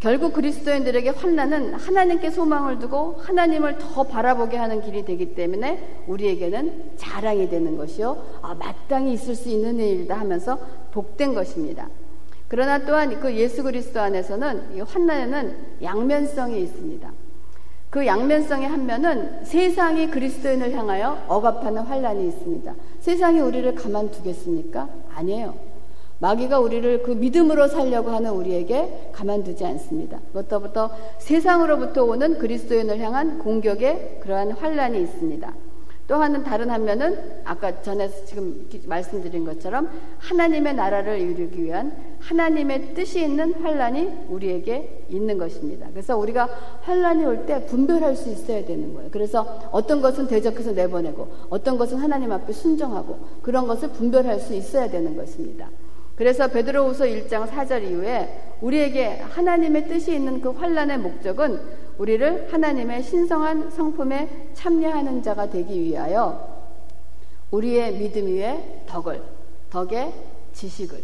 결국 0.00 0.34
그리스도인들에게 0.34 1.08
환난은 1.10 1.74
하나님께 1.74 2.30
소망을 2.30 2.78
두고 2.78 3.16
하나님을 3.18 3.78
더 3.78 4.02
바라보게 4.02 4.56
하는 4.56 4.82
길이 4.82 5.04
되기 5.04 5.34
때문에 5.34 6.02
우리에게는 6.06 6.92
자랑이 6.96 7.48
되는 7.48 7.78
것이요. 7.78 8.16
아, 8.42 8.54
마땅히 8.54 9.14
있을 9.14 9.34
수 9.34 9.48
있는 9.48 9.78
일이다 9.78 10.18
하면서 10.18 10.58
복된 10.92 11.32
것입니다. 11.32 11.88
그러나 12.48 12.78
또한 12.78 13.18
그 13.20 13.34
예수 13.34 13.62
그리스도 13.62 14.00
안에서는 14.00 14.76
이 14.76 14.80
환난에는 14.80 15.56
양면성이 15.82 16.60
있습니다. 16.62 17.12
그 17.88 18.06
양면성의 18.06 18.68
한 18.68 18.84
면은 18.84 19.44
세상이 19.44 20.10
그리스도인을 20.10 20.72
향하여 20.72 21.24
억압하는 21.28 21.82
환란이 21.82 22.28
있습니다. 22.28 22.74
세상이 23.00 23.40
우리를 23.40 23.74
가만두겠습니까? 23.74 24.88
아니에요. 25.14 25.65
마귀가 26.18 26.60
우리를 26.60 27.02
그 27.02 27.10
믿음으로 27.10 27.68
살려고 27.68 28.10
하는 28.10 28.30
우리에게 28.30 29.10
가만두지 29.12 29.64
않습니다. 29.64 30.18
그것부터 30.32 30.90
세상으로부터 31.18 32.04
오는 32.04 32.38
그리스도인을 32.38 32.98
향한 33.00 33.38
공격에 33.38 34.18
그러한 34.22 34.52
환란이 34.52 35.02
있습니다. 35.02 35.54
또 36.08 36.14
하는 36.14 36.44
다른 36.44 36.70
한면은 36.70 37.18
아까 37.44 37.82
전에 37.82 38.08
지금 38.26 38.68
말씀드린 38.86 39.44
것처럼 39.44 39.90
하나님의 40.18 40.74
나라를 40.74 41.20
이루기 41.20 41.64
위한 41.64 41.92
하나님의 42.20 42.94
뜻이 42.94 43.22
있는 43.22 43.54
환란이 43.54 44.26
우리에게 44.28 45.06
있는 45.10 45.36
것입니다. 45.36 45.88
그래서 45.92 46.16
우리가 46.16 46.48
환란이 46.82 47.24
올 47.26 47.44
때 47.44 47.66
분별할 47.66 48.14
수 48.14 48.30
있어야 48.30 48.64
되는 48.64 48.94
거예요. 48.94 49.10
그래서 49.10 49.60
어떤 49.72 50.00
것은 50.00 50.28
대적해서 50.28 50.72
내보내고 50.72 51.28
어떤 51.50 51.76
것은 51.76 51.98
하나님 51.98 52.30
앞에 52.30 52.52
순종하고 52.52 53.18
그런 53.42 53.66
것을 53.66 53.88
분별할 53.90 54.38
수 54.38 54.54
있어야 54.54 54.88
되는 54.88 55.16
것입니다. 55.16 55.68
그래서 56.16 56.48
베드로후서 56.48 57.04
1장 57.04 57.46
4절 57.46 57.82
이후에 57.82 58.56
우리에게 58.62 59.20
하나님의 59.20 59.86
뜻이 59.86 60.14
있는 60.14 60.40
그 60.40 60.50
환란의 60.50 60.98
목적은 60.98 61.60
우리를 61.98 62.52
하나님의 62.52 63.02
신성한 63.02 63.70
성품에 63.70 64.50
참여하는 64.54 65.22
자가 65.22 65.50
되기 65.50 65.80
위하여 65.80 66.56
우리의 67.50 67.98
믿음 67.98 68.26
위에 68.26 68.82
덕을, 68.86 69.22
덕의 69.70 70.12
지식을, 70.52 70.98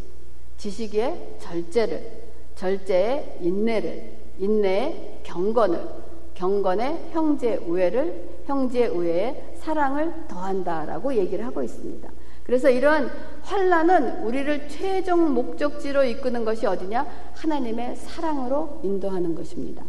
지식의 0.57 1.37
절제를, 1.41 2.23
절제의 2.57 3.39
인내를, 3.41 4.13
인내의 4.39 5.21
경건을, 5.25 5.89
경건의 6.35 7.11
형제 7.13 7.57
우애를, 7.57 8.43
형제 8.47 8.87
우애의 8.87 9.55
사랑을 9.59 10.27
더한다라고 10.29 11.15
얘기를 11.15 11.45
하고 11.47 11.63
있습니다. 11.63 12.11
그래서 12.53 12.69
이러한 12.69 13.11
환란은 13.45 14.25
우리를 14.25 14.69
최종 14.69 15.33
목적지로 15.33 16.05
이끄는 16.05 16.45
것이 16.45 16.67
어디냐? 16.67 17.07
하나님의 17.35 17.97
사랑으로 17.97 18.81
인도하는 18.83 19.35
것입니다. 19.35 19.83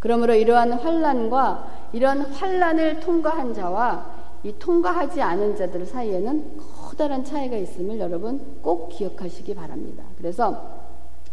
그러므로 0.00 0.34
이러한 0.34 0.72
환란과 0.72 1.90
이런 1.92 2.22
환란을 2.22 2.98
통과한 2.98 3.54
자와 3.54 4.40
이 4.42 4.52
통과하지 4.58 5.22
않은 5.22 5.54
자들 5.54 5.86
사이에는 5.86 6.56
커다란 6.88 7.22
차이가 7.22 7.56
있음을 7.56 8.00
여러분 8.00 8.58
꼭 8.62 8.88
기억하시기 8.88 9.54
바랍니다. 9.54 10.02
그래서 10.16 10.77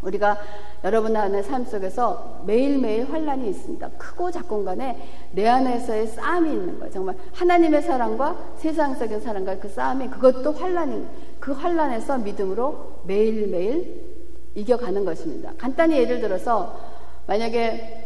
우리가 0.05 0.37
여러분 0.83 1.15
안의 1.15 1.43
삶 1.43 1.65
속에서 1.65 2.41
매일매일 2.45 3.11
환란이 3.11 3.49
있습니다. 3.49 3.89
크고 3.97 4.31
작건 4.31 4.65
간에 4.65 4.97
내 5.31 5.47
안에서의 5.47 6.07
싸움이 6.07 6.49
있는 6.51 6.79
거예요. 6.79 6.93
정말 6.93 7.15
하나님의 7.33 7.81
사랑과 7.81 8.37
세상적인 8.57 9.19
사랑과 9.19 9.57
그 9.57 9.67
싸움이 9.67 10.09
그것도 10.09 10.53
환란인 10.53 11.07
그 11.39 11.51
환란에서 11.51 12.19
믿음으로 12.19 13.01
매일매일 13.03 14.15
이겨가는 14.53 15.03
것입니다. 15.03 15.51
간단히 15.57 15.97
예를 15.97 16.21
들어서 16.21 16.79
만약에 17.27 18.03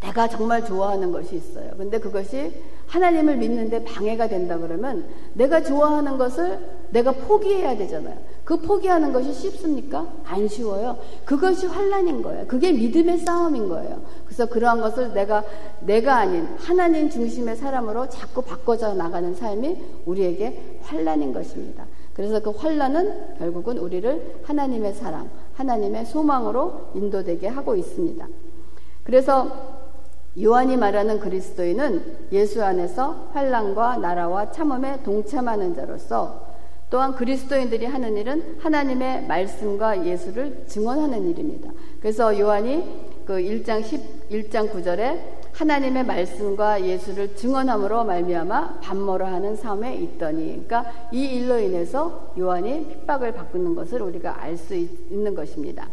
내가 0.00 0.28
정말 0.28 0.64
좋아하는 0.64 1.12
것이 1.12 1.36
있어요. 1.36 1.70
근데 1.76 1.98
그것이 1.98 2.52
하나님을 2.86 3.36
믿는데 3.36 3.84
방해가 3.84 4.28
된다 4.28 4.56
그러면 4.58 5.08
내가 5.34 5.62
좋아하는 5.62 6.18
것을 6.18 6.58
내가 6.90 7.12
포기해야 7.12 7.76
되잖아요. 7.76 8.16
그 8.44 8.56
포기하는 8.56 9.12
것이 9.12 9.32
쉽습니까? 9.32 10.06
안 10.24 10.48
쉬워요. 10.48 10.96
그것이 11.24 11.66
환란인 11.66 12.22
거예요. 12.22 12.46
그게 12.46 12.72
믿음의 12.72 13.18
싸움인 13.18 13.68
거예요. 13.68 14.00
그래서 14.24 14.46
그러한 14.46 14.80
것을 14.80 15.12
내가 15.12 15.44
내가 15.80 16.16
아닌 16.16 16.48
하나님 16.56 17.10
중심의 17.10 17.56
사람으로 17.56 18.08
자꾸 18.08 18.40
바꿔져 18.40 18.94
나가는 18.94 19.34
삶이 19.34 19.76
우리에게 20.06 20.78
환란인 20.82 21.34
것입니다. 21.34 21.84
그래서 22.14 22.40
그 22.40 22.50
환란은 22.50 23.36
결국은 23.38 23.78
우리를 23.78 24.40
하나님의 24.44 24.94
사랑, 24.94 25.28
하나님의 25.54 26.06
소망으로 26.06 26.90
인도되게 26.94 27.48
하고 27.48 27.76
있습니다. 27.76 28.26
그래서 29.04 29.50
요한이 30.40 30.76
말하는 30.76 31.20
그리스도인은 31.20 32.28
예수 32.32 32.64
안에서 32.64 33.28
환란과 33.32 33.98
나라와 33.98 34.50
참음에 34.52 35.02
동참하는 35.02 35.74
자로서 35.74 36.47
또한 36.90 37.14
그리스도인들이 37.14 37.86
하는 37.86 38.16
일은 38.16 38.56
하나님의 38.60 39.26
말씀과 39.26 40.06
예수를 40.06 40.64
증언하는 40.66 41.28
일입니다. 41.30 41.70
그래서 42.00 42.38
요한이 42.38 43.08
그 43.26 43.34
1장 43.34 43.84
10, 43.84 44.30
1장 44.30 44.72
9절에 44.72 45.38
하나님의 45.52 46.06
말씀과 46.06 46.84
예수를 46.84 47.34
증언함으로 47.34 48.04
말미암아 48.04 48.80
반모를 48.80 49.26
하는 49.26 49.56
삶에 49.56 49.96
있더니 49.96 50.64
그러니까 50.66 50.84
이 51.12 51.24
일로 51.24 51.58
인해서 51.58 52.32
요한이 52.38 52.88
핍박을 52.88 53.32
받는 53.32 53.74
것을 53.74 54.00
우리가 54.00 54.40
알 54.40 54.56
수 54.56 54.74
있는 54.74 55.34
것입니다. 55.34 55.88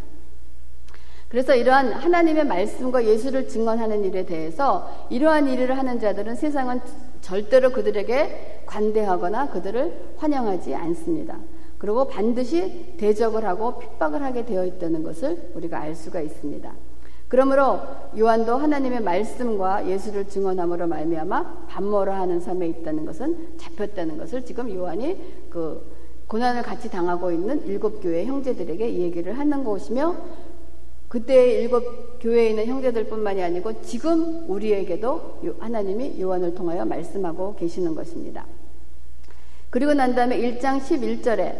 그래서 1.27 1.55
이러한 1.55 1.91
하나님의 1.93 2.45
말씀과 2.45 3.03
예수를 3.03 3.47
증언하는 3.47 4.05
일에 4.05 4.25
대해서 4.25 4.89
이러한 5.09 5.49
일을 5.49 5.77
하는 5.77 5.99
자들은 5.99 6.35
세상은 6.35 6.79
절대로 7.25 7.71
그들에게 7.71 8.65
관대하거나 8.67 9.49
그들을 9.49 10.15
환영하지 10.17 10.75
않습니다. 10.75 11.39
그리고 11.79 12.07
반드시 12.07 12.95
대적을 12.97 13.43
하고 13.45 13.79
핍박을 13.79 14.21
하게 14.21 14.45
되어 14.45 14.63
있다는 14.63 15.01
것을 15.01 15.51
우리가 15.55 15.79
알 15.79 15.95
수가 15.95 16.21
있습니다. 16.21 16.71
그러므로 17.27 17.79
요한도 18.15 18.57
하나님의 18.57 19.01
말씀과 19.01 19.87
예수를 19.87 20.27
증언함으로 20.27 20.85
말미암아 20.85 21.65
반모를 21.67 22.13
하는 22.13 22.39
삶에 22.39 22.67
있다는 22.67 23.05
것은 23.07 23.57
잡혔다는 23.57 24.19
것을 24.19 24.45
지금 24.45 24.71
요한이 24.71 25.49
그 25.49 25.95
고난을 26.27 26.61
같이 26.61 26.91
당하고 26.91 27.31
있는 27.31 27.65
일곱 27.65 28.01
교회 28.01 28.25
형제들에게 28.25 28.99
얘기를 28.99 29.37
하는 29.37 29.63
것이며 29.63 30.15
그때 31.15 31.61
일곱 31.61 32.19
교회에 32.19 32.49
있는 32.49 32.65
형제들뿐만이 32.65 33.41
아니고 33.41 33.81
지금 33.83 34.43
우리에게도 34.49 35.39
하나님이 35.59 36.19
요한을 36.19 36.55
통하여 36.55 36.83
말씀하고 36.83 37.55
계시는 37.55 37.95
것입니다. 37.95 38.45
그리고 39.69 39.93
난 39.93 40.13
다음에 40.13 40.37
1장 40.37 40.81
11절에 40.81 41.55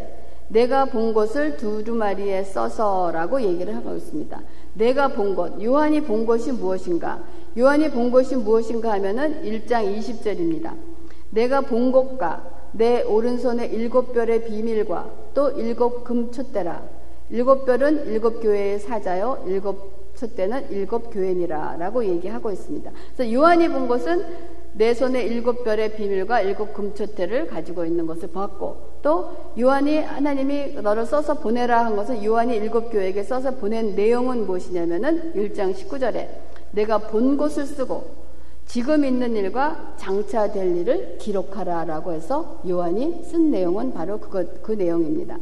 내가 0.48 0.84
본 0.84 1.14
것을 1.14 1.56
두루마리에 1.56 2.44
써서라고 2.44 3.40
얘기를 3.40 3.74
하고 3.74 3.94
있습니다. 3.94 4.42
내가 4.74 5.08
본 5.08 5.34
것, 5.34 5.62
요한이 5.62 6.02
본 6.02 6.26
것이 6.26 6.52
무엇인가? 6.52 7.24
요한이 7.56 7.92
본 7.92 8.10
것이 8.10 8.36
무엇인가 8.36 8.92
하면은 8.92 9.42
1장 9.42 9.98
20절입니다. 9.98 10.74
내가 11.30 11.62
본 11.62 11.92
것과 11.92 12.68
내 12.72 13.00
오른손의 13.04 13.72
일곱 13.72 14.12
별의 14.12 14.44
비밀과 14.44 15.10
또 15.32 15.50
일곱 15.52 16.04
금촛대라 16.04 16.95
일곱 17.30 17.64
별은 17.64 18.06
일곱 18.06 18.40
교회의 18.40 18.78
사자요, 18.78 19.44
일곱 19.46 20.14
첫째는 20.16 20.70
일곱 20.70 21.10
교회니라 21.10 21.76
라고 21.78 22.04
얘기하고 22.04 22.50
있습니다. 22.50 22.90
그래서 23.14 23.32
요한이 23.32 23.68
본 23.68 23.86
것은 23.86 24.24
내 24.72 24.92
손에 24.92 25.24
일곱 25.24 25.64
별의 25.64 25.96
비밀과 25.96 26.42
일곱 26.42 26.74
금초태를 26.74 27.46
가지고 27.46 27.84
있는 27.84 28.06
것을 28.06 28.30
봤고 28.30 28.76
또 29.02 29.30
요한이 29.58 29.98
하나님이 29.98 30.74
너를 30.82 31.06
써서 31.06 31.34
보내라 31.34 31.84
한 31.84 31.96
것은 31.96 32.22
요한이 32.22 32.56
일곱 32.56 32.90
교회에게 32.90 33.22
써서 33.22 33.52
보낸 33.52 33.94
내용은 33.94 34.46
무엇이냐면은 34.46 35.32
1장 35.34 35.74
19절에 35.74 36.28
내가 36.72 36.98
본 36.98 37.36
것을 37.36 37.64
쓰고 37.64 38.26
지금 38.66 39.04
있는 39.04 39.36
일과 39.36 39.94
장차 39.96 40.52
될 40.52 40.76
일을 40.76 41.18
기록하라 41.18 41.84
라고 41.84 42.12
해서 42.12 42.60
요한이 42.68 43.22
쓴 43.24 43.50
내용은 43.50 43.92
바로 43.94 44.18
그것 44.18 44.62
그 44.62 44.72
내용입니다. 44.72 45.38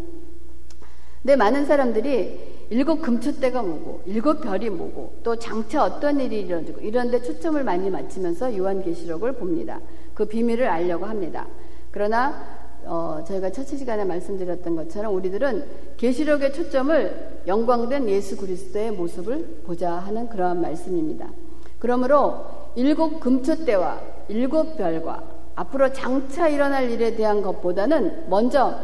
근데 1.25 1.37
많은 1.37 1.65
사람들이 1.65 2.67
일곱 2.69 3.01
금초대가 3.01 3.63
뭐고 3.63 4.03
일곱 4.05 4.43
별이 4.43 4.69
뭐고 4.69 5.21
또 5.23 5.37
장차 5.37 5.83
어떤 5.83 6.21
일이 6.21 6.43
일어나고 6.43 6.83
이런 6.83 7.11
데 7.11 7.23
초점을 7.23 7.65
많이 7.65 7.89
맞추면서 7.89 8.55
요한계시록을 8.55 9.33
봅니다. 9.33 9.81
그 10.13 10.27
비밀을 10.27 10.69
알려고 10.69 11.07
합니다. 11.07 11.47
그러나 11.91 12.45
어, 12.85 13.25
저희가 13.27 13.49
첫 13.53 13.67
시간에 13.67 14.05
말씀드렸던 14.05 14.77
것처럼 14.77 15.15
우리들은 15.15 15.65
계시록의 15.97 16.53
초점을 16.53 17.41
영광된 17.47 18.07
예수 18.11 18.37
그리스도의 18.37 18.91
모습을 18.91 19.63
보자 19.65 19.93
하는 19.93 20.29
그러한 20.29 20.61
말씀입니다. 20.61 21.31
그러므로 21.79 22.45
일곱 22.75 23.21
금초대와 23.21 24.01
일곱 24.29 24.77
별과 24.77 25.25
앞으로 25.55 25.91
장차 25.95 26.49
일어날 26.49 26.91
일에 26.91 27.17
대한 27.17 27.41
것보다는 27.41 28.29
먼저 28.29 28.75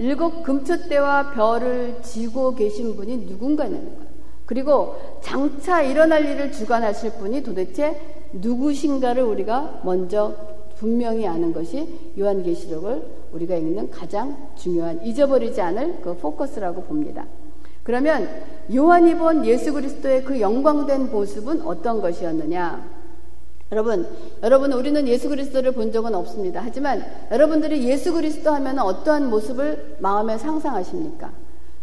일곱 0.00 0.42
금초대와 0.42 1.32
별을 1.32 1.98
지고 2.02 2.54
계신 2.54 2.96
분이 2.96 3.18
누군가냐는 3.26 3.84
거예요. 3.84 4.10
그리고 4.46 4.96
장차 5.22 5.82
일어날 5.82 6.24
일을 6.24 6.50
주관하실 6.50 7.12
분이 7.18 7.42
도대체 7.42 8.00
누구신가를 8.32 9.22
우리가 9.22 9.82
먼저 9.84 10.34
분명히 10.78 11.26
아는 11.26 11.52
것이 11.52 11.86
요한계시록을 12.18 13.02
우리가 13.32 13.56
읽는 13.56 13.90
가장 13.90 14.48
중요한 14.56 15.04
잊어버리지 15.04 15.60
않을 15.60 16.00
그 16.00 16.16
포커스라고 16.16 16.84
봅니다. 16.84 17.26
그러면 17.82 18.26
요한이 18.74 19.16
본 19.16 19.44
예수 19.44 19.74
그리스도의 19.74 20.24
그 20.24 20.40
영광된 20.40 21.10
모습은 21.10 21.60
어떤 21.62 22.00
것이었느냐? 22.00 22.99
여러분, 23.72 24.06
여러분 24.42 24.72
우리는 24.72 25.06
예수 25.06 25.28
그리스도를 25.28 25.72
본 25.72 25.92
적은 25.92 26.14
없습니다. 26.14 26.60
하지만 26.64 27.04
여러분들이 27.30 27.84
예수 27.88 28.12
그리스도 28.12 28.50
하면 28.50 28.80
어떠한 28.80 29.30
모습을 29.30 29.96
마음에 30.00 30.36
상상하십니까? 30.38 31.32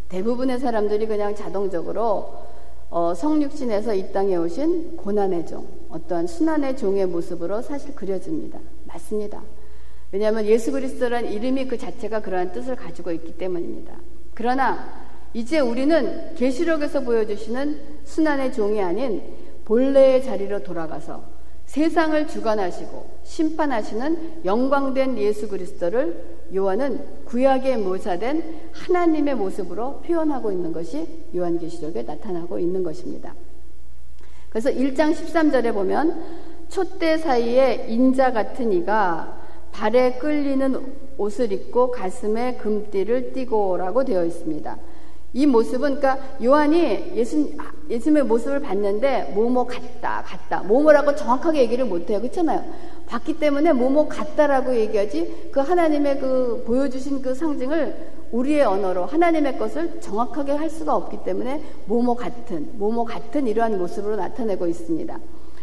대부분의 0.10 0.60
사람들이 0.60 1.08
그냥 1.08 1.34
자동적으로 1.34 2.46
어, 2.90 3.14
성육신에서 3.14 3.94
이 3.94 4.12
땅에 4.12 4.36
오신 4.36 4.98
고난의 4.98 5.46
종, 5.46 5.68
어떠한 5.90 6.28
순환의 6.28 6.78
종의 6.78 7.06
모습으로 7.08 7.62
사실 7.62 7.96
그려집니다. 7.96 8.60
맞습니다. 8.86 9.42
왜냐하면 10.12 10.46
예수 10.46 10.72
그리스도란 10.72 11.26
이름이 11.26 11.68
그 11.68 11.78
자체가 11.78 12.22
그러한 12.22 12.54
뜻을 12.54 12.76
가지고 12.76 13.12
있기 13.12 13.38
때문입니다. 13.38 13.94
그러나 14.34 15.08
이제 15.34 15.60
우리는 15.60 16.36
계시록에서 16.36 17.02
보여주시는 17.02 17.80
순환의 18.06 18.54
종이 18.54 18.82
아닌 18.82 19.22
본래의 19.66 20.24
자리로 20.24 20.64
돌아가서 20.64 21.37
세상을 21.68 22.28
주관하시고 22.28 23.18
심판하시는 23.24 24.46
영광된 24.46 25.18
예수 25.18 25.48
그리스도를 25.50 26.38
요한은 26.56 27.26
구약에 27.26 27.78
모사된 27.78 28.72
하나님의 28.72 29.36
모습으로 29.36 30.00
표현하고 30.00 30.52
있는 30.52 30.72
것이 30.72 31.26
요한계시록에 31.36 32.04
나타나고 32.04 32.58
있는 32.58 32.84
것입니다. 32.84 33.36
그래서 34.50 34.70
1장 34.70 35.14
13절에 35.14 35.74
보면 35.74 36.24
촛대 36.70 37.18
사이에 37.18 37.86
인자 37.90 38.32
같은 38.32 38.72
이가 38.72 39.38
발에 39.74 40.14
끌리는 40.14 40.94
옷을 41.18 41.52
입고 41.52 41.92
가슴에 41.92 42.56
금띠를 42.56 43.34
띠고라고 43.34 44.06
되어 44.06 44.24
있습니다. 44.26 44.78
이 45.38 45.46
모습은 45.46 46.00
그러니까 46.00 46.18
요한이 46.44 47.12
예수 47.16 47.48
예수님의 47.92 48.24
모습을 48.24 48.60
봤는데 48.60 49.34
뭐뭐 49.36 49.68
같다 49.68 50.24
같다. 50.26 50.64
뭐뭐라고 50.64 51.16
정확하게 51.16 51.60
얘기를 51.60 51.86
못해요. 51.86 52.20
그렇잖아요. 52.20 52.64
봤기 53.06 53.38
때문에 53.38 53.72
뭐뭐 53.74 54.08
같다라고 54.08 54.76
얘기하지 54.76 55.50
그 55.52 55.60
하나님의 55.60 56.20
그 56.20 56.64
보여주신 56.66 57.22
그 57.22 57.36
상징을 57.36 57.96
우리의 58.32 58.64
언어로 58.64 59.06
하나님의 59.06 59.60
것을 59.60 60.02
정확하게 60.02 60.54
할 60.54 60.72
수가 60.72 60.96
없기 60.96 61.20
때문에 61.24 61.62
뭐뭐 61.86 62.16
같은 62.16 62.72
뭐뭐 62.74 63.06
같은 63.06 63.46
이러한 63.46 63.78
모습으로 63.78 64.16
나타내고 64.16 64.66
있습니다. 64.66 65.20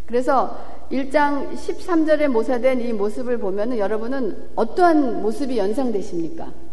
그래서 0.06 0.56
1장 0.92 1.52
13절에 1.52 2.28
모사된 2.28 2.80
이 2.80 2.92
모습을 2.92 3.38
보면 3.38 3.76
여러분은 3.76 4.50
어떠한 4.54 5.20
모습이 5.20 5.58
연상되십니까? 5.58 6.63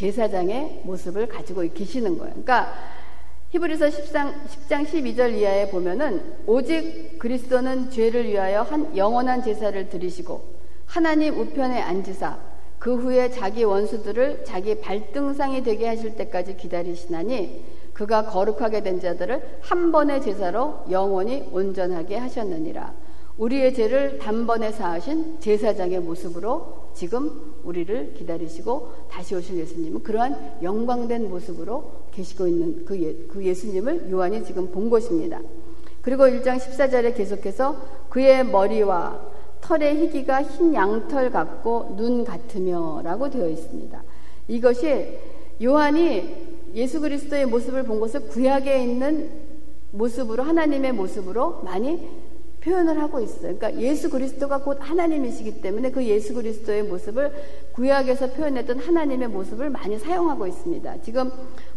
제사장의 0.00 0.80
모습을 0.84 1.28
가지고 1.28 1.62
계시는 1.74 2.16
거예요. 2.16 2.30
그러니까 2.30 2.72
히브리서 3.50 3.86
10장, 3.88 4.32
10장 4.46 4.86
12절 4.86 5.34
이하에 5.34 5.70
보면은 5.70 6.22
오직 6.46 7.18
그리스도는 7.18 7.90
죄를 7.90 8.26
위하여 8.26 8.62
한 8.62 8.96
영원한 8.96 9.42
제사를 9.42 9.88
드리시고 9.90 10.42
하나님 10.86 11.38
우편에 11.38 11.82
앉으사 11.82 12.38
그 12.78 12.96
후에 12.96 13.30
자기 13.30 13.64
원수들을 13.64 14.44
자기 14.46 14.80
발등상이 14.80 15.62
되게 15.62 15.86
하실 15.86 16.16
때까지 16.16 16.56
기다리시나니 16.56 17.62
그가 17.92 18.24
거룩하게 18.24 18.82
된 18.82 19.00
자들을 19.00 19.58
한 19.60 19.92
번의 19.92 20.22
제사로 20.22 20.84
영원히 20.90 21.46
온전하게 21.52 22.16
하셨느니라. 22.16 22.94
우리의 23.38 23.74
죄를 23.74 24.18
단번에 24.18 24.72
사하신 24.72 25.40
제사장의 25.40 26.00
모습으로 26.00 26.90
지금 26.94 27.54
우리를 27.64 28.14
기다리시고 28.14 28.92
다시 29.10 29.34
오실 29.34 29.58
예수님은 29.58 30.02
그러한 30.02 30.58
영광된 30.62 31.30
모습으로 31.30 31.90
계시고 32.12 32.46
있는 32.46 32.84
그, 32.84 33.00
예, 33.02 33.14
그 33.28 33.44
예수님을 33.44 34.10
요한이 34.10 34.44
지금 34.44 34.70
본 34.70 34.90
것입니다. 34.90 35.40
그리고 36.02 36.24
1장 36.24 36.58
14절에 36.58 37.16
계속해서 37.16 37.76
그의 38.08 38.44
머리와 38.44 39.30
털의 39.60 40.00
희기가 40.00 40.42
흰 40.42 40.74
양털 40.74 41.30
같고 41.30 41.94
눈 41.96 42.24
같으며 42.24 43.02
라고 43.04 43.30
되어 43.30 43.48
있습니다. 43.48 44.02
이것이 44.48 45.18
요한이 45.62 46.50
예수 46.74 47.00
그리스도의 47.00 47.46
모습을 47.46 47.84
본 47.84 48.00
것을 48.00 48.28
구약에 48.28 48.82
있는 48.82 49.30
모습으로 49.90 50.42
하나님의 50.42 50.92
모습으로 50.92 51.60
많이 51.62 52.08
표현을 52.62 53.00
하고 53.00 53.20
있어요. 53.20 53.56
그러니까 53.56 53.74
예수 53.80 54.10
그리스도가 54.10 54.58
곧 54.58 54.78
하나님이시기 54.80 55.60
때문에 55.62 55.90
그 55.90 56.04
예수 56.04 56.34
그리스도의 56.34 56.82
모습을 56.84 57.32
구약에서 57.72 58.32
표현했던 58.32 58.78
하나님의 58.78 59.28
모습을 59.28 59.70
많이 59.70 59.98
사용하고 59.98 60.46
있습니다. 60.46 61.02
지금 61.02 61.30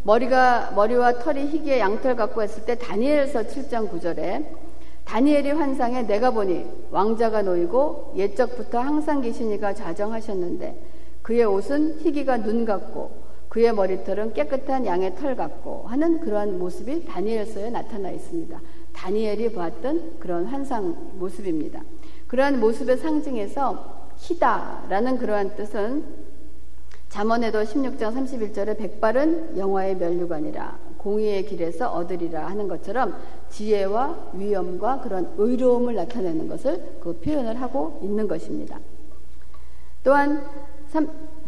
머리가 0.03 0.71
머리와 0.75 1.19
털이 1.19 1.47
희귀의 1.47 1.79
양털 1.79 2.15
갖고 2.15 2.41
했을 2.43 2.65
때 2.65 2.75
다니엘서 2.75 3.43
7장 3.43 3.89
9절에 3.89 4.45
다니엘이 5.05 5.51
환상에 5.51 6.03
내가 6.03 6.31
보니 6.31 6.65
왕자가 6.91 7.41
놓이고 7.41 8.13
옛적부터 8.17 8.79
항상 8.79 9.21
계시니가 9.21 9.73
좌정하셨는데 9.73 10.93
그의 11.21 11.45
옷은 11.45 11.99
희귀가 11.99 12.43
눈 12.43 12.65
같고 12.65 13.23
그의 13.49 13.73
머리털은 13.73 14.33
깨끗한 14.33 14.85
양의 14.85 15.15
털 15.15 15.35
같고 15.35 15.85
하는 15.87 16.19
그러한 16.19 16.57
모습이 16.57 17.05
다니엘서에 17.05 17.69
나타나 17.69 18.09
있습니다. 18.09 18.59
다니엘이 18.93 19.51
보았던 19.53 20.19
그런 20.19 20.45
환상 20.45 21.11
모습입니다. 21.13 21.81
그러한 22.27 22.59
모습의 22.59 22.97
상징에서 22.97 24.11
희다라는 24.17 25.17
그러한 25.17 25.55
뜻은 25.55 26.03
잠언에도 27.09 27.61
16장 27.61 28.13
31절에 28.15 28.77
백발은 28.77 29.57
영화의 29.57 29.97
면류관이라 29.97 30.79
공의의 30.97 31.45
길에서 31.45 31.91
얻으리라 31.91 32.47
하는 32.47 32.67
것처럼 32.67 33.15
지혜와 33.49 34.31
위엄과 34.33 35.01
그런 35.01 35.31
의로움을 35.37 35.95
나타내는 35.95 36.47
것을 36.47 36.97
그 37.01 37.19
표현을 37.19 37.61
하고 37.61 37.99
있는 38.01 38.27
것입니다. 38.27 38.79
또한 40.03 40.43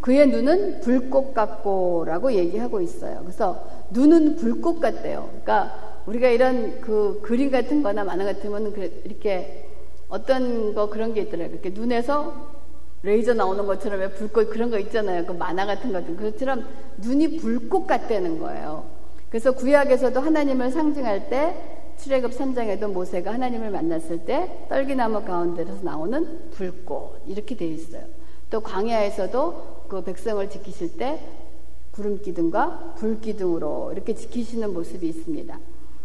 그의 0.00 0.28
눈은 0.28 0.82
불꽃 0.82 1.34
같고라고 1.34 2.32
얘기하고 2.32 2.80
있어요. 2.80 3.20
그래서 3.22 3.66
눈은 3.90 4.36
불꽃 4.36 4.78
같대요. 4.78 5.28
그러니까 5.42 5.95
우리가 6.06 6.28
이런 6.28 6.80
그 6.80 7.20
그림 7.22 7.50
같은 7.50 7.82
거나 7.82 8.04
만화 8.04 8.24
같으면 8.24 8.74
이렇게 9.04 9.68
어떤 10.08 10.74
거 10.74 10.88
그런 10.88 11.14
게 11.14 11.22
있더라고요. 11.22 11.54
이렇게 11.54 11.70
눈에서 11.70 12.56
레이저 13.02 13.34
나오는 13.34 13.66
것처럼 13.66 14.00
왜 14.00 14.10
불꽃 14.10 14.50
그런 14.50 14.70
거 14.70 14.78
있잖아요. 14.78 15.26
그 15.26 15.32
만화 15.32 15.66
같은 15.66 15.92
것들. 15.92 16.16
그것처럼 16.16 16.64
눈이 16.98 17.38
불꽃 17.38 17.86
같다는 17.86 18.38
거예요. 18.38 18.84
그래서 19.28 19.52
구약에서도 19.52 20.18
하나님을 20.18 20.70
상징할 20.70 21.28
때 21.28 21.54
출애굽 21.98 22.30
3장에도 22.32 22.92
모세가 22.92 23.32
하나님을 23.32 23.70
만났을 23.70 24.24
때 24.24 24.66
떨기나무 24.68 25.24
가운데서 25.24 25.82
나오는 25.82 26.50
불꽃 26.50 27.20
이렇게 27.26 27.56
되어 27.56 27.68
있어요. 27.68 28.02
또 28.50 28.60
광야에서도 28.60 29.86
그 29.88 30.04
백성을 30.04 30.48
지키실 30.48 30.96
때 30.96 31.20
구름 31.90 32.20
기둥과 32.20 32.94
불 32.98 33.20
기둥으로 33.20 33.92
이렇게 33.92 34.14
지키시는 34.14 34.72
모습이 34.72 35.08
있습니다. 35.08 35.58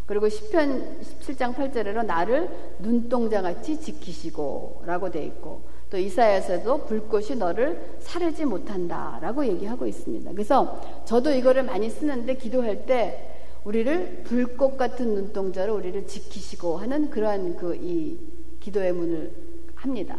그리고 0.06 0.28
10편 0.28 1.02
17장 1.02 1.56
8절에는 1.56 2.06
나를 2.06 2.50
눈동자같이 2.80 3.80
지키시고 3.80 4.84
라고 4.86 5.10
되어 5.10 5.24
있고 5.24 5.62
또 5.90 5.98
이사야에서도 5.98 6.86
불꽃이 6.86 7.36
너를 7.36 7.98
사르지 8.00 8.46
못한다 8.46 9.20
라고 9.22 9.46
얘기하고 9.46 9.88
있습니다. 9.88 10.32
그래서 10.32 10.82
저도 11.06 11.32
이거를 11.32 11.64
많이 11.64 11.90
쓰는데 11.90 12.36
기도할 12.36 12.86
때 12.86 13.28
우리를 13.64 14.24
불꽃 14.26 14.78
같은 14.78 15.14
눈동자로 15.14 15.76
우리를 15.76 16.08
지키시고 16.08 16.78
하는 16.78 17.10
그러한 17.10 17.58
그 17.58 17.76
이 17.76 18.18
기도의 18.62 18.94
문을 18.94 19.34
합니다. 19.76 20.18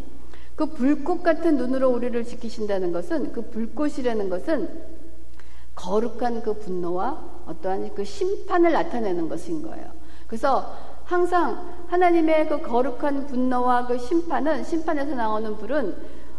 그 0.55 0.67
불꽃 0.67 1.23
같은 1.23 1.57
눈으로 1.57 1.89
우리를 1.89 2.23
지키신다는 2.25 2.93
것은 2.93 3.33
그 3.33 3.43
불꽃이라는 3.43 4.29
것은 4.29 4.69
거룩한 5.75 6.43
그 6.43 6.55
분노와 6.55 7.32
어떠한 7.47 7.95
그 7.95 8.05
심판을 8.05 8.73
나타내는 8.73 9.29
것인 9.29 9.63
거예요. 9.63 9.87
그래서 10.27 10.75
항상 11.05 11.85
하나님의 11.89 12.49
그 12.49 12.63
거룩한 12.63 13.27
분노와 13.27 13.87
그 13.87 13.99
심판은 13.99 14.65
심판에서 14.65 15.15
나오는 15.15 15.57
불은 15.59 15.95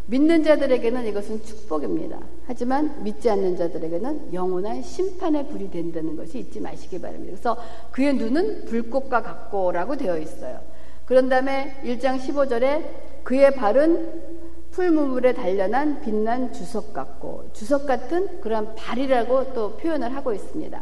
믿는 0.06 0.44
자들에게는 0.44 1.06
이것은 1.08 1.44
축복입니다. 1.44 2.20
하지만 2.46 3.04
믿지 3.04 3.30
않는 3.30 3.56
자들에게는 3.56 4.34
영원한 4.34 4.82
심판의 4.82 5.48
불이 5.48 5.72
된다는 5.72 6.18
것이 6.18 6.40
잊지 6.40 6.60
마시기 6.60 7.00
바랍니다. 7.00 7.32
그래서 7.32 7.58
그의 7.92 8.16
눈은 8.16 8.66
불꽃과 8.66 9.22
같고라고 9.22 9.96
되어 9.96 10.18
있어요. 10.18 10.60
그런 11.06 11.30
다음에 11.30 11.80
1장 11.84 12.20
15절에 12.20 13.24
그의 13.24 13.56
발은 13.56 14.34
풀무물에 14.72 15.34
단련한 15.34 16.02
빛난 16.02 16.52
주석 16.52 16.94
같고 16.94 17.50
주석 17.54 17.86
같은 17.86 18.42
그런 18.42 18.76
발이라고 18.76 19.54
또 19.54 19.78
표현을 19.78 20.16
하고 20.16 20.34
있습니다. 20.34 20.82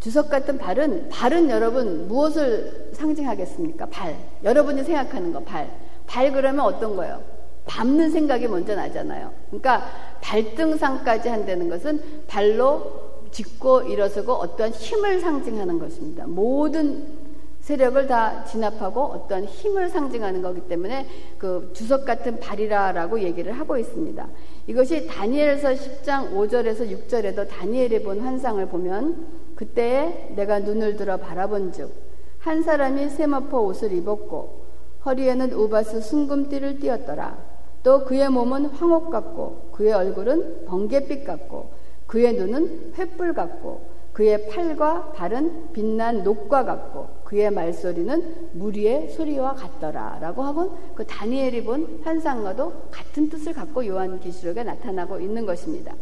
주석 0.00 0.30
같은 0.30 0.56
발은 0.56 1.10
발은 1.10 1.50
여러분 1.50 2.08
무엇을 2.08 2.90
상징하겠습니까? 2.94 3.86
발. 3.86 4.16
여러분이 4.42 4.82
생각하는 4.82 5.32
거 5.32 5.40
발. 5.40 5.70
발 6.06 6.32
그러면 6.32 6.64
어떤 6.64 6.96
거예요? 6.96 7.22
밟는 7.66 8.10
생각이 8.10 8.48
먼저 8.48 8.74
나잖아요. 8.74 9.30
그러니까 9.48 9.86
발등상까지 10.22 11.28
한다는 11.28 11.68
것은 11.68 12.02
발로 12.26 13.10
짚고 13.30 13.82
일어서고 13.82 14.32
어떠한 14.32 14.72
힘을 14.72 15.20
상징하는 15.20 15.78
것입니다. 15.78 16.26
모든 16.26 17.20
세력을 17.60 18.06
다 18.06 18.42
진압하고 18.44 19.02
어떤 19.02 19.44
힘을 19.44 19.90
상징하는 19.90 20.40
거기 20.40 20.62
때문에 20.62 21.06
그 21.38 21.70
주석 21.74 22.06
같은 22.06 22.40
발이라라고 22.40 23.20
얘기를 23.20 23.52
하고 23.52 23.76
있습니다. 23.76 24.26
이것이 24.66 25.06
다니엘서 25.06 25.68
10장 25.68 26.32
5절에서 26.32 26.90
6절에도 26.90 27.46
다니엘이 27.48 28.02
본 28.02 28.20
환상을 28.20 28.64
보면 28.66 29.26
그때에 29.60 30.32
내가 30.36 30.60
눈을 30.60 30.96
들어 30.96 31.18
바라본즉 31.18 31.92
한 32.38 32.62
사람이 32.62 33.10
세마포 33.10 33.66
옷을 33.66 33.92
입었고 33.92 34.64
허리에는 35.04 35.52
우바스 35.52 36.00
순금띠를 36.00 36.80
띄었더라. 36.80 37.36
또 37.82 38.06
그의 38.06 38.30
몸은 38.30 38.66
황옥 38.66 39.10
같고 39.10 39.68
그의 39.72 39.92
얼굴은 39.92 40.64
번갯빛 40.64 41.24
같고 41.26 41.72
그의 42.06 42.36
눈은 42.36 42.94
횃불 42.94 43.34
같고 43.34 43.82
그의 44.14 44.48
팔과 44.48 45.12
발은 45.12 45.72
빛난 45.74 46.24
녹과 46.24 46.64
같고 46.64 47.08
그의 47.24 47.50
말소리는 47.50 48.52
무리의 48.52 49.10
소리와 49.10 49.54
같더라 49.56 50.20
라고 50.22 50.42
하고 50.42 50.78
그 50.94 51.04
다니엘이 51.06 51.64
본 51.64 52.00
환상과도 52.02 52.88
같은 52.90 53.28
뜻을 53.28 53.52
갖고 53.52 53.86
요한계시록에 53.86 54.64
나타나고 54.64 55.20
있는 55.20 55.44
것입니다. 55.44 55.94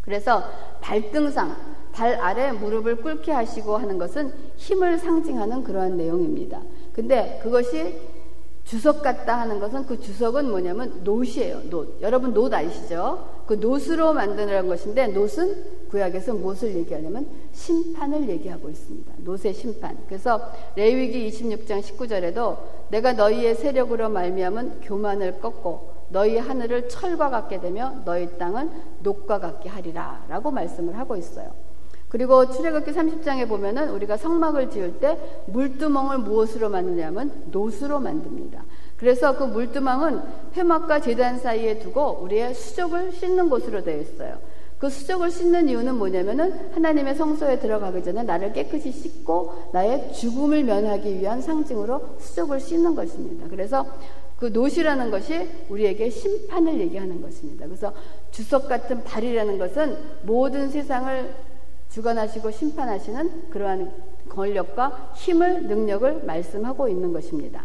그래서 0.00 0.42
발등상 0.80 1.83
발 1.94 2.14
아래 2.20 2.50
무릎을 2.50 2.96
꿇게 2.96 3.30
하시고 3.30 3.76
하는 3.76 3.98
것은 3.98 4.32
힘을 4.56 4.98
상징하는 4.98 5.62
그러한 5.62 5.96
내용입니다. 5.96 6.60
근데 6.92 7.38
그것이 7.42 8.00
주석 8.64 9.02
같다 9.02 9.40
하는 9.40 9.60
것은 9.60 9.86
그 9.86 10.00
주석은 10.00 10.50
뭐냐면 10.50 11.02
놋이에요. 11.04 11.68
놋. 11.70 11.86
여러분 12.00 12.34
놋 12.34 12.52
아시죠? 12.52 13.28
그 13.46 13.54
놋으로 13.54 14.12
만드는 14.14 14.66
것인데 14.66 15.08
놋은 15.08 15.88
구약에서 15.90 16.34
무엇을 16.34 16.74
얘기하냐면 16.74 17.28
심판을 17.52 18.28
얘기하고 18.28 18.70
있습니다. 18.70 19.12
놋의 19.18 19.54
심판. 19.54 19.96
그래서 20.08 20.50
레위기 20.74 21.28
26장 21.28 21.80
19절에도 21.80 22.56
내가 22.88 23.12
너희의 23.12 23.54
세력으로 23.54 24.08
말미암은 24.08 24.80
교만을 24.80 25.40
꺾고 25.40 25.92
너희 26.08 26.38
하늘을 26.38 26.88
철과 26.88 27.30
같게 27.30 27.60
되며 27.60 27.94
너희 28.04 28.36
땅은 28.38 28.70
녹과 29.02 29.38
같게 29.38 29.68
하리라라고 29.68 30.50
말씀을 30.50 30.98
하고 30.98 31.16
있어요. 31.16 31.52
그리고 32.08 32.50
출애굽기 32.50 32.92
30장에 32.92 33.48
보면은 33.48 33.90
우리가 33.90 34.16
성막을 34.16 34.70
지을 34.70 35.00
때 35.00 35.18
물두멍을 35.46 36.18
무엇으로 36.18 36.68
만드냐면 36.68 37.32
노수로 37.50 37.98
만듭니다. 38.00 38.62
그래서 38.96 39.36
그 39.36 39.44
물두멍은 39.44 40.20
회막과 40.56 41.00
제단 41.00 41.38
사이에 41.38 41.80
두고 41.80 42.20
우리의 42.22 42.54
수족을 42.54 43.12
씻는 43.12 43.50
곳으로 43.50 43.82
되어 43.82 44.00
있어요. 44.00 44.38
그 44.78 44.90
수족을 44.90 45.30
씻는 45.30 45.68
이유는 45.68 45.96
뭐냐면은 45.96 46.72
하나님의 46.74 47.14
성소에 47.14 47.58
들어가기 47.58 48.04
전에 48.04 48.22
나를 48.22 48.52
깨끗이 48.52 48.92
씻고 48.92 49.70
나의 49.72 50.12
죽음을 50.12 50.62
면하기 50.64 51.18
위한 51.20 51.40
상징으로 51.40 52.16
수족을 52.18 52.60
씻는 52.60 52.94
것입니다. 52.94 53.46
그래서 53.48 53.86
그 54.38 54.46
노시라는 54.46 55.10
것이 55.10 55.48
우리에게 55.68 56.10
심판을 56.10 56.78
얘기하는 56.80 57.22
것입니다. 57.22 57.66
그래서 57.66 57.92
주석 58.30 58.68
같은 58.68 59.02
발이라는 59.04 59.58
것은 59.58 59.96
모든 60.22 60.68
세상을 60.68 61.34
주관하시고 61.94 62.50
심판하시는 62.50 63.50
그러한 63.50 63.92
권력과 64.28 65.12
힘을 65.14 65.68
능력을 65.68 66.24
말씀하고 66.24 66.88
있는 66.88 67.12
것입니다. 67.12 67.64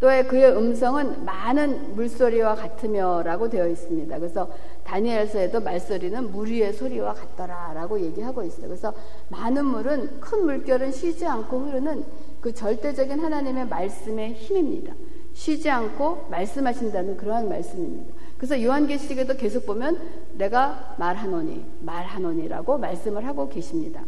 또 0.00 0.08
그의 0.28 0.56
음성은 0.56 1.24
많은 1.24 1.94
물소리와 1.94 2.54
같으며라고 2.54 3.48
되어 3.48 3.68
있습니다. 3.68 4.18
그래서 4.18 4.50
다니엘서에도 4.84 5.60
말소리는 5.60 6.32
물 6.32 6.48
위의 6.48 6.72
소리와 6.72 7.12
같더라라고 7.14 8.00
얘기하고 8.00 8.42
있어요. 8.44 8.68
그래서 8.68 8.94
많은 9.28 9.64
물은 9.66 10.20
큰 10.20 10.44
물결은 10.44 10.92
쉬지 10.92 11.26
않고 11.26 11.60
흐르는 11.60 12.04
그 12.40 12.54
절대적인 12.54 13.20
하나님의 13.20 13.68
말씀의 13.68 14.34
힘입니다. 14.34 14.94
쉬지 15.34 15.68
않고 15.68 16.28
말씀하신다는 16.30 17.16
그러한 17.18 17.48
말씀입니다. 17.48 18.14
그래서 18.36 18.62
요한계시록에도 18.62 19.34
계속 19.36 19.66
보면 19.66 19.98
내가 20.36 20.94
말하노니 20.98 21.64
말하노니라고 21.80 22.78
말씀을 22.78 23.26
하고 23.26 23.48
계십니다. 23.48 24.04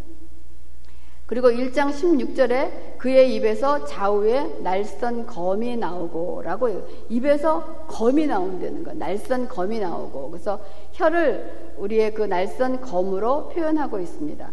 그리고 1.26 1.50
1장 1.50 1.90
16절에 1.92 2.96
그의 2.96 3.34
입에서 3.34 3.84
좌우에 3.84 4.60
날선 4.62 5.26
검이 5.26 5.76
나오고 5.76 6.40
라고. 6.42 6.88
입에서 7.10 7.84
검이 7.86 8.26
나온다는 8.26 8.82
거. 8.82 8.94
날선 8.94 9.48
검이 9.48 9.78
나오고. 9.78 10.30
그래서 10.30 10.58
혀를 10.92 11.74
우리의 11.76 12.14
그 12.14 12.22
날선 12.22 12.80
검으로 12.80 13.50
표현하고 13.50 13.98
있습니다. 14.00 14.50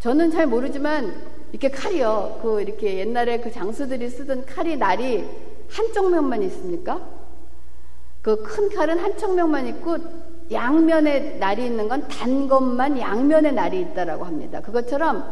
저는 0.00 0.32
잘 0.32 0.48
모르지만 0.48 1.14
이렇게 1.52 1.70
칼이요. 1.70 2.40
그 2.42 2.60
이렇게 2.60 2.98
옛날에 2.98 3.38
그 3.38 3.52
장수들이 3.52 4.10
쓰던 4.10 4.46
칼이 4.46 4.76
날이 4.76 5.24
한쪽 5.68 6.10
면만 6.10 6.42
있습니까? 6.42 7.00
그 8.20 8.42
큰 8.42 8.68
칼은 8.68 8.98
한쪽 8.98 9.34
면만 9.34 9.66
있고 9.68 9.96
양면에 10.50 11.36
날이 11.38 11.66
있는 11.66 11.88
건 11.88 12.02
단 12.08 12.48
것만 12.48 12.98
양면에 12.98 13.52
날이 13.52 13.80
있다라고 13.80 14.24
합니다. 14.24 14.60
그것처럼 14.60 15.24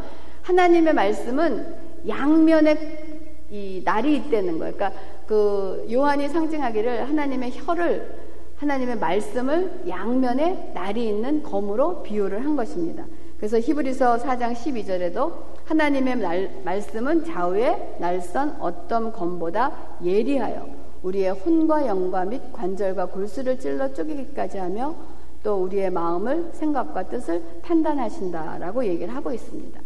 하나님의 0.43 0.95
말씀은 0.95 1.75
양면에 2.07 3.45
이 3.51 3.83
날이 3.85 4.17
있다는 4.17 4.59
거예요. 4.59 4.75
그러니까 4.75 4.93
그 5.27 5.87
요한이 5.91 6.29
상징하기를 6.29 7.09
하나님의 7.09 7.53
혀를 7.59 8.29
하나님의 8.57 8.99
말씀을 8.99 9.83
양면에 9.89 10.73
날이 10.75 11.09
있는 11.09 11.43
검으로 11.43 12.03
비유를 12.03 12.45
한 12.45 12.57
것입니다. 12.57 13.05
그래서 13.37 13.59
히브리서 13.61 14.19
4장 14.19 14.53
12절에도 14.53 15.33
하나님의 15.65 16.17
날, 16.17 16.51
말씀은 16.65 17.25
좌우에 17.25 17.97
날선 18.01 18.57
어떤 18.61 19.13
검보다 19.13 19.73
예리하여 20.03 20.78
우리의 21.03 21.31
혼과 21.31 21.87
영과 21.87 22.25
및 22.25 22.41
관절과 22.53 23.07
골수를 23.07 23.59
찔러 23.59 23.93
쪼개기까지 23.93 24.59
하며 24.59 24.95
또 25.43 25.63
우리의 25.63 25.91
마음을 25.91 26.51
생각과 26.53 27.09
뜻을 27.09 27.43
판단하신다라고 27.63 28.85
얘기를 28.85 29.15
하고 29.15 29.33
있습니다. 29.33 29.81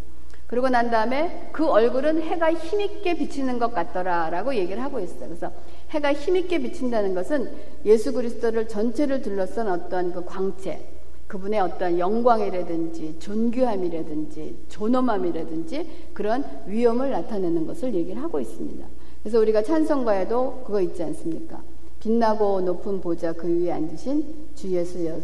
그러고 0.46 0.68
난 0.68 0.90
다음에 0.90 1.48
그 1.52 1.66
얼굴은 1.66 2.20
해가 2.20 2.52
힘있게 2.52 3.16
비치는 3.16 3.58
것 3.58 3.72
같더라라고 3.74 4.54
얘기를 4.54 4.82
하고 4.82 5.00
있어요. 5.00 5.28
그래서 5.28 5.50
해가 5.90 6.12
힘있게 6.12 6.58
비친다는 6.58 7.14
것은 7.14 7.50
예수 7.86 8.12
그리스도를 8.12 8.68
전체를 8.68 9.22
둘러싼 9.22 9.68
어떤 9.68 10.12
그 10.12 10.24
광채, 10.24 10.91
그분의 11.32 11.60
어떤 11.60 11.98
영광이라든지 11.98 13.16
존귀함이라든지 13.18 14.66
존엄함이라든지 14.68 16.10
그런 16.12 16.44
위엄을 16.66 17.10
나타내는 17.10 17.66
것을 17.66 17.94
얘기를 17.94 18.22
하고 18.22 18.38
있습니다. 18.38 18.86
그래서 19.22 19.38
우리가 19.38 19.62
찬송가에도 19.62 20.64
그거 20.66 20.82
있지 20.82 21.02
않습니까? 21.02 21.62
빛나고 22.00 22.60
높은 22.60 23.00
보좌 23.00 23.32
그 23.32 23.48
위에 23.48 23.72
앉으신 23.72 24.50
주 24.54 24.72
예수 24.72 25.22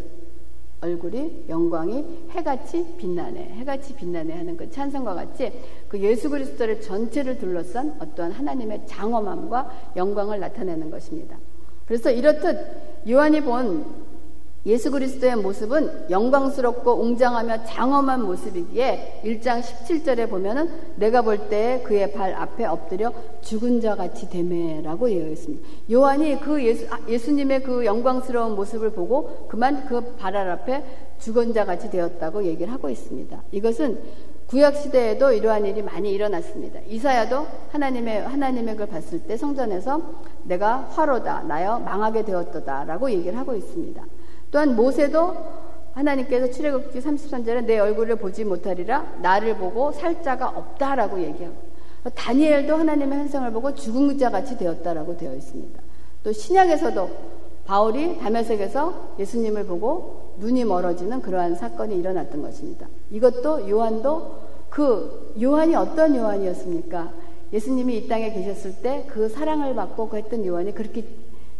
얼굴이 0.80 1.44
영광이 1.46 2.02
해같이 2.30 2.86
빛나네, 2.96 3.56
해같이 3.56 3.94
빛나네 3.94 4.32
하는 4.32 4.56
그 4.56 4.70
찬성과 4.70 5.12
같이 5.12 5.52
그 5.88 6.00
예수 6.00 6.30
그리스도를 6.30 6.80
전체를 6.80 7.36
둘러싼 7.38 7.96
어떠한 7.98 8.32
하나님의 8.32 8.84
장엄함과 8.86 9.92
영광을 9.96 10.40
나타내는 10.40 10.90
것입니다. 10.90 11.36
그래서 11.84 12.10
이렇듯 12.10 12.56
요한이 13.06 13.42
본 13.42 14.07
예수 14.68 14.90
그리스도의 14.90 15.36
모습은 15.36 16.10
영광스럽고 16.10 17.00
웅장하며 17.00 17.64
장엄한 17.64 18.22
모습이기에 18.22 19.22
1장 19.24 19.62
17절에 19.62 20.28
보면은 20.28 20.70
내가 20.96 21.22
볼 21.22 21.48
때 21.48 21.82
그의 21.86 22.12
발 22.12 22.34
앞에 22.34 22.66
엎드려 22.66 23.10
죽은 23.40 23.80
자 23.80 23.96
같이 23.96 24.28
되매라고 24.28 25.08
되어 25.08 25.28
있습니다. 25.30 25.66
요한이 25.90 26.40
그 26.40 26.62
예수, 26.62 26.86
아, 26.92 26.98
예수님의 27.08 27.62
그 27.62 27.86
영광스러운 27.86 28.54
모습을 28.54 28.90
보고 28.90 29.46
그만 29.48 29.86
그 29.86 30.16
발 30.18 30.36
앞에 30.36 30.84
죽은 31.18 31.54
자 31.54 31.64
같이 31.64 31.90
되었다고 31.90 32.44
얘기를 32.44 32.70
하고 32.72 32.90
있습니다. 32.90 33.42
이것은 33.52 33.98
구약 34.48 34.76
시대에도 34.76 35.32
이러한 35.32 35.64
일이 35.64 35.80
많이 35.82 36.12
일어났습니다. 36.12 36.80
이사야도 36.86 37.46
하나님의 37.72 38.22
하나님의 38.22 38.76
걸 38.76 38.86
봤을 38.86 39.20
때 39.20 39.36
성전에서 39.36 40.00
내가 40.44 40.88
화로다 40.90 41.42
나여 41.44 41.78
망하게 41.78 42.24
되었다라고 42.24 43.10
얘기를 43.10 43.38
하고 43.38 43.54
있습니다. 43.54 44.02
또한 44.50 44.74
모세도 44.76 45.58
하나님께서 45.94 46.50
출애굽기 46.50 47.00
33절에 47.00 47.64
내 47.64 47.78
얼굴을 47.78 48.16
보지 48.16 48.44
못하리라 48.44 49.18
나를 49.20 49.56
보고 49.56 49.92
살 49.92 50.22
자가 50.22 50.48
없다라고 50.48 51.20
얘기하고 51.22 51.56
다니엘도 52.14 52.76
하나님의 52.76 53.18
현상을 53.18 53.50
보고 53.52 53.74
죽은 53.74 54.16
자 54.18 54.30
같이 54.30 54.56
되었다라고 54.56 55.16
되어 55.16 55.34
있습니다. 55.34 55.82
또 56.22 56.32
신약에서도 56.32 57.10
바울이 57.66 58.18
담에색에서 58.18 59.16
예수님을 59.18 59.66
보고 59.66 60.34
눈이 60.38 60.64
멀어지는 60.64 61.20
그러한 61.20 61.56
사건이 61.56 61.96
일어났던 61.98 62.40
것입니다. 62.40 62.86
이것도 63.10 63.68
요한도 63.68 64.38
그 64.70 65.34
요한이 65.40 65.74
어떤 65.74 66.16
요한이었습니까? 66.16 67.12
예수님이 67.52 67.96
이 67.98 68.08
땅에 68.08 68.32
계셨을 68.32 68.76
때 68.82 69.06
그 69.08 69.28
사랑을 69.28 69.74
받고 69.74 70.10
했던 70.14 70.46
요한이 70.46 70.74
그렇게 70.74 71.04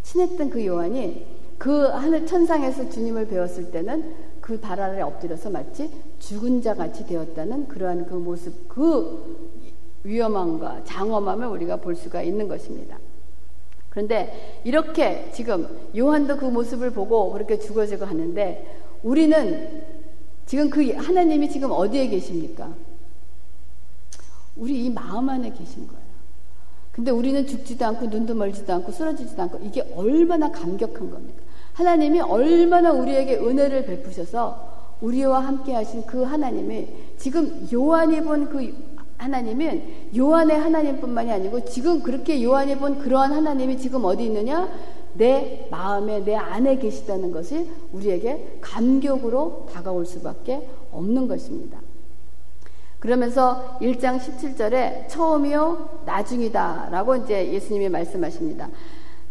친했던 0.02 0.50
그 0.50 0.64
요한이 0.64 1.37
그 1.58 1.82
하늘 1.88 2.26
천상에서 2.26 2.88
주님을 2.88 3.28
배웠을 3.28 3.70
때는 3.70 4.14
그 4.40 4.58
발 4.58 4.80
아래 4.80 5.02
엎드려서 5.02 5.50
마치 5.50 5.90
죽은 6.20 6.62
자 6.62 6.74
같이 6.74 7.06
되었다는 7.06 7.68
그러한 7.68 8.06
그 8.06 8.14
모습, 8.14 8.66
그 8.68 9.58
위험함과 10.04 10.84
장엄함을 10.84 11.46
우리가 11.48 11.76
볼 11.76 11.94
수가 11.94 12.22
있는 12.22 12.48
것입니다. 12.48 12.98
그런데 13.90 14.60
이렇게 14.64 15.30
지금 15.34 15.68
요한도 15.94 16.38
그 16.38 16.46
모습을 16.46 16.92
보고 16.92 17.30
그렇게 17.32 17.58
죽어지고 17.58 18.06
하는데 18.06 18.80
우리는 19.02 19.82
지금 20.46 20.70
그 20.70 20.90
하나님이 20.92 21.50
지금 21.50 21.70
어디에 21.70 22.08
계십니까? 22.08 22.72
우리 24.56 24.86
이 24.86 24.90
마음 24.90 25.28
안에 25.28 25.50
계신 25.52 25.86
거예요. 25.86 26.08
근데 26.92 27.10
우리는 27.10 27.46
죽지도 27.46 27.84
않고 27.84 28.06
눈도 28.06 28.34
멀지도 28.34 28.72
않고 28.72 28.92
쓰러지지도 28.92 29.42
않고 29.42 29.58
이게 29.62 29.82
얼마나 29.94 30.50
감격한 30.50 31.10
겁니까? 31.10 31.37
하나님이 31.78 32.20
얼마나 32.20 32.90
우리에게 32.90 33.36
은혜를 33.36 33.86
베푸셔서 33.86 34.96
우리와 35.00 35.38
함께 35.38 35.72
하신 35.74 36.04
그 36.06 36.24
하나님이 36.24 36.88
지금 37.18 37.68
요한이 37.72 38.20
본 38.22 38.48
그 38.48 38.74
하나님은 39.18 39.82
요한의 40.16 40.58
하나님뿐만이 40.58 41.32
아니고 41.32 41.64
지금 41.64 42.02
그렇게 42.02 42.42
요한이 42.42 42.78
본 42.78 42.98
그러한 42.98 43.32
하나님이 43.32 43.78
지금 43.78 44.04
어디 44.04 44.24
있느냐? 44.26 44.68
내 45.14 45.66
마음에 45.70 46.20
내 46.24 46.36
안에 46.36 46.78
계시다는 46.78 47.32
것이 47.32 47.68
우리에게 47.92 48.58
감격으로 48.60 49.66
다가올 49.72 50.06
수밖에 50.06 50.68
없는 50.92 51.26
것입니다. 51.26 51.80
그러면서 53.00 53.78
1장 53.80 54.18
17절에 54.18 55.08
처음이요 55.08 56.02
나중이다라고 56.06 57.16
이제 57.16 57.52
예수님이 57.52 57.88
말씀하십니다. 57.88 58.68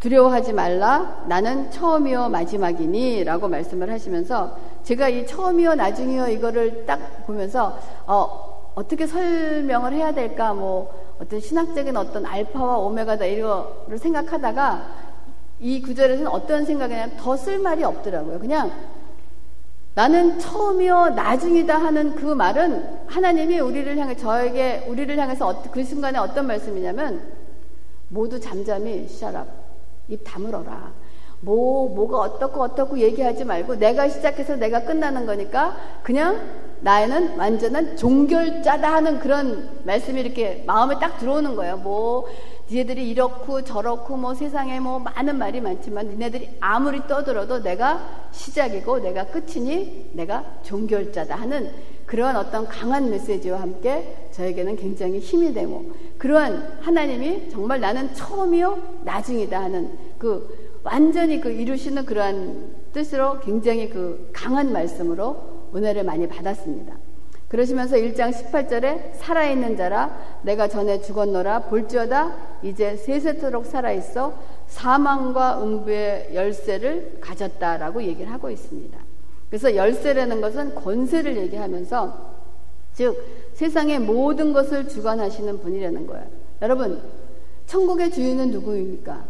두려워하지 0.08 0.53
말라. 0.53 1.24
나는 1.28 1.70
처음이요 1.70 2.30
마지막이니 2.30 3.26
라고 3.26 3.49
말씀을 3.49 3.91
하시면서 3.91 4.58
제가 4.84 5.10
이 5.10 5.28
처음이요 5.28 5.76
나중이요 5.76 6.30
이거를 6.30 6.86
딱 6.86 7.26
보면서 7.28 7.78
어, 8.05 8.72
어떻게 8.76 9.05
설명을 9.05 9.91
해야 9.91 10.14
될까 10.14 10.53
뭐 10.53 10.93
어떤 11.20 11.41
신학적인 11.41 11.97
어떤 11.97 12.26
알파와 12.26 12.78
오메가다 12.78 13.26
이거를 13.26 13.97
생각하다가 13.97 14.88
이 15.60 15.82
구절에서는 15.82 16.32
어떤 16.32 16.64
생각이냐면 16.64 17.18
더 17.18 17.36
쓸 17.36 17.60
말이 17.60 17.84
없더라고요. 17.84 18.39
그냥 18.39 18.72
나는 19.93 20.39
처음이요 20.39 21.10
나중이다 21.16 21.76
하는 21.78 22.16
그 22.16 22.28
말은 22.28 23.08
하나님이 23.08 23.60
우리를 23.60 23.97
향해 23.97 24.16
저에게 24.16 24.86
우리를 24.88 25.18
향해서 25.18 25.64
그 25.72 25.84
순간에 25.84 26.18
어떤 26.18 26.47
말씀이냐면 26.47 27.22
모두 28.08 28.39
잠잠히 28.39 29.10
샤랍 29.10 29.66
입 30.10 30.22
다물어라. 30.24 30.93
뭐 31.39 31.89
뭐가 31.89 32.18
어떻고 32.18 32.62
어떻고 32.62 32.97
얘기하지 32.97 33.45
말고 33.45 33.76
내가 33.76 34.10
시작해서 34.10 34.55
내가 34.55 34.84
끝나는 34.86 35.26
거니까 35.26 35.78
그냥 36.01 36.41
나에는 36.82 37.38
완전한 37.38 37.97
종결자다 37.97 38.91
하는 38.91 39.20
그런 39.20 39.82
말씀이 39.84 40.20
이렇게 40.20 40.64
마음에 40.66 40.95
딱 40.99 41.18
들어오는 41.20 41.55
거예요. 41.55 41.78
뭐 41.78 42.26
니네들이 42.70 43.10
이렇고 43.10 43.64
저렇고 43.64 44.18
뭐 44.18 44.34
세상에 44.34 44.80
뭐 44.80 44.99
많은 44.99 45.38
말이 45.38 45.62
많지만 45.62 46.10
니네들이 46.10 46.58
아무리 46.60 47.08
떠들어도 47.08 47.64
내가 47.64 48.28
시작이고 48.32 48.99
내가 48.99 49.26
끝이니 49.28 50.12
내가 50.14 50.43
종결자다 50.64 51.36
하는 51.36 51.72
그러한 52.08 52.38
어떤 52.38 52.66
강한 52.66 53.10
메시지와 53.10 53.62
함께 53.62 54.30
저에게는 54.32 54.78
굉장히 54.78 55.20
힘이 55.20 55.53
되고 55.53 55.91
그러한 56.18 56.80
하나님이 56.82 57.49
정말 57.51 57.82
나는 57.82 58.14
처음이요 58.14 59.01
나중이다 59.03 59.62
하는 59.62 59.91
그 60.18 60.80
완전히 60.84 61.41
그 61.41 61.51
이루시는 61.51 62.05
그러한 62.05 62.76
뜻으로 62.93 63.41
굉장히 63.41 63.89
그 63.89 64.30
강한 64.34 64.72
말씀으로 64.72 65.70
은혜를 65.76 66.05
많이 66.05 66.28
받았습니다. 66.28 66.95
그러시면서 67.49 67.97
1장 67.97 68.32
18절에 68.32 69.14
살아있는 69.16 69.76
자라 69.76 70.18
내가 70.43 70.70
전에 70.70 71.01
죽었노라 71.01 71.64
볼지어다 71.64 72.36
이제 72.64 72.95
세세토록 72.95 73.66
살아있어 73.66 74.34
사망과 74.68 75.62
음부의 75.62 76.32
열쇠를 76.34 77.20
가졌다라고 77.20 78.03
얘기를 78.03 78.32
하고 78.32 78.49
있습니다. 78.49 79.07
그래서 79.50 79.76
열쇠라는 79.76 80.41
것은 80.41 80.76
권세를 80.76 81.38
얘기하면서 81.38 82.38
즉 82.93 83.24
세상의 83.54 84.00
모든 84.00 84.54
것을 84.54 84.88
주관하시는 84.88 85.60
분이라는 85.60 86.08
거예요. 86.08 86.26
여러분 86.62 87.02
천국의 87.66 88.12
주인은 88.12 88.52
누구입니까? 88.52 89.26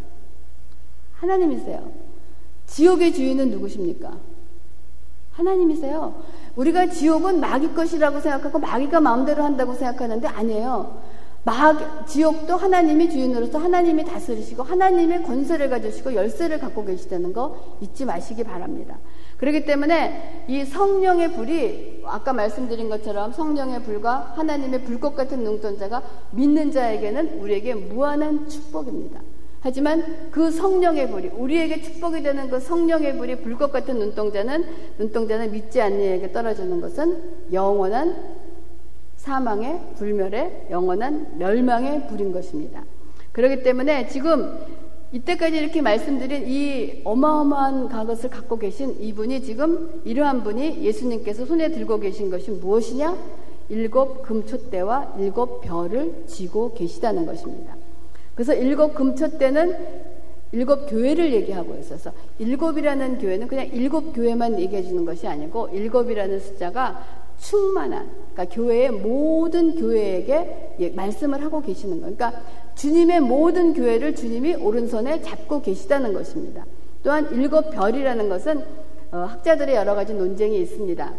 하나님이세요. 1.14 1.90
지옥의 2.66 3.12
주인은 3.12 3.50
누구십니까? 3.50 4.16
하나님이세요. 5.32 6.22
우리가 6.56 6.88
지옥은 6.88 7.40
마귀 7.40 7.74
것이라고 7.74 8.20
생각하고 8.20 8.58
마귀가 8.58 9.00
마음대로 9.00 9.44
한다고 9.44 9.74
생각하는데 9.74 10.26
아니에요. 10.26 11.00
마 11.48 12.04
지옥도 12.04 12.58
하나님이 12.58 13.08
주인으로서 13.08 13.56
하나님이 13.56 14.04
다스리시고 14.04 14.62
하나님의 14.62 15.22
권세를 15.22 15.70
가지시고 15.70 16.14
열쇠를 16.14 16.58
갖고 16.58 16.84
계시다는 16.84 17.32
거 17.32 17.78
잊지 17.80 18.04
마시기 18.04 18.44
바랍니다. 18.44 18.98
그렇기 19.38 19.64
때문에 19.64 20.44
이 20.46 20.66
성령의 20.66 21.32
불이 21.32 22.02
아까 22.04 22.34
말씀드린 22.34 22.90
것처럼 22.90 23.32
성령의 23.32 23.82
불과 23.82 24.34
하나님의 24.36 24.84
불꽃 24.84 25.14
같은 25.14 25.42
눈동자가 25.42 26.02
믿는 26.32 26.70
자에게는 26.70 27.40
우리에게 27.40 27.74
무한한 27.74 28.46
축복입니다. 28.46 29.22
하지만 29.60 30.30
그 30.30 30.50
성령의 30.50 31.10
불이 31.10 31.28
우리에게 31.28 31.80
축복이 31.80 32.22
되는 32.22 32.50
그 32.50 32.60
성령의 32.60 33.16
불이 33.16 33.40
불꽃 33.40 33.72
같은 33.72 33.98
눈동자는 33.98 34.66
눈동자는 34.98 35.50
믿지 35.50 35.80
않는 35.80 35.98
이에게 35.98 36.30
떨어지는 36.30 36.82
것은 36.82 37.52
영원한 37.54 38.37
사망의 39.28 39.78
불멸의 39.96 40.68
영원한 40.70 41.36
멸망의 41.36 42.08
불인 42.08 42.32
것입니다. 42.32 42.82
그렇기 43.32 43.62
때문에 43.62 44.08
지금 44.08 44.58
이때까지 45.12 45.58
이렇게 45.58 45.82
말씀드린 45.82 46.48
이 46.48 47.02
어마어마한 47.04 47.88
가것을 47.88 48.30
갖고 48.30 48.58
계신 48.58 48.96
이분이 48.98 49.42
지금 49.42 50.00
이러한 50.04 50.42
분이 50.44 50.82
예수님께서 50.82 51.44
손에 51.44 51.70
들고 51.70 52.00
계신 52.00 52.30
것이 52.30 52.50
무엇이냐? 52.50 53.16
일곱 53.68 54.22
금초대와 54.22 55.16
일곱 55.18 55.60
별을 55.60 56.24
쥐고 56.26 56.72
계시다는 56.72 57.26
것입니다. 57.26 57.76
그래서 58.34 58.54
일곱 58.54 58.94
금초대는 58.94 60.08
일곱 60.52 60.86
교회를 60.86 61.34
얘기하고 61.34 61.76
있어서 61.80 62.12
일곱이라는 62.38 63.18
교회는 63.18 63.46
그냥 63.48 63.66
일곱 63.66 64.14
교회만 64.14 64.58
얘기해 64.58 64.82
주는 64.82 65.04
것이 65.04 65.26
아니고 65.26 65.68
일곱이라는 65.68 66.40
숫자가 66.40 67.27
충만한 67.38 68.10
그러니까 68.32 68.54
교회의 68.54 68.90
모든 68.90 69.74
교회에게 69.76 70.76
예, 70.80 70.90
말씀을 70.90 71.42
하고 71.42 71.60
계시는 71.60 72.00
거예요. 72.00 72.14
그러니까 72.14 72.42
주님의 72.74 73.20
모든 73.20 73.72
교회를 73.72 74.14
주님이 74.14 74.54
오른손에 74.56 75.22
잡고 75.22 75.62
계시다는 75.62 76.12
것입니다. 76.12 76.64
또한 77.02 77.28
일곱 77.32 77.70
별이라는 77.70 78.28
것은 78.28 78.64
어, 79.10 79.18
학자들의 79.18 79.74
여러 79.74 79.94
가지 79.94 80.14
논쟁이 80.14 80.60
있습니다. 80.60 81.12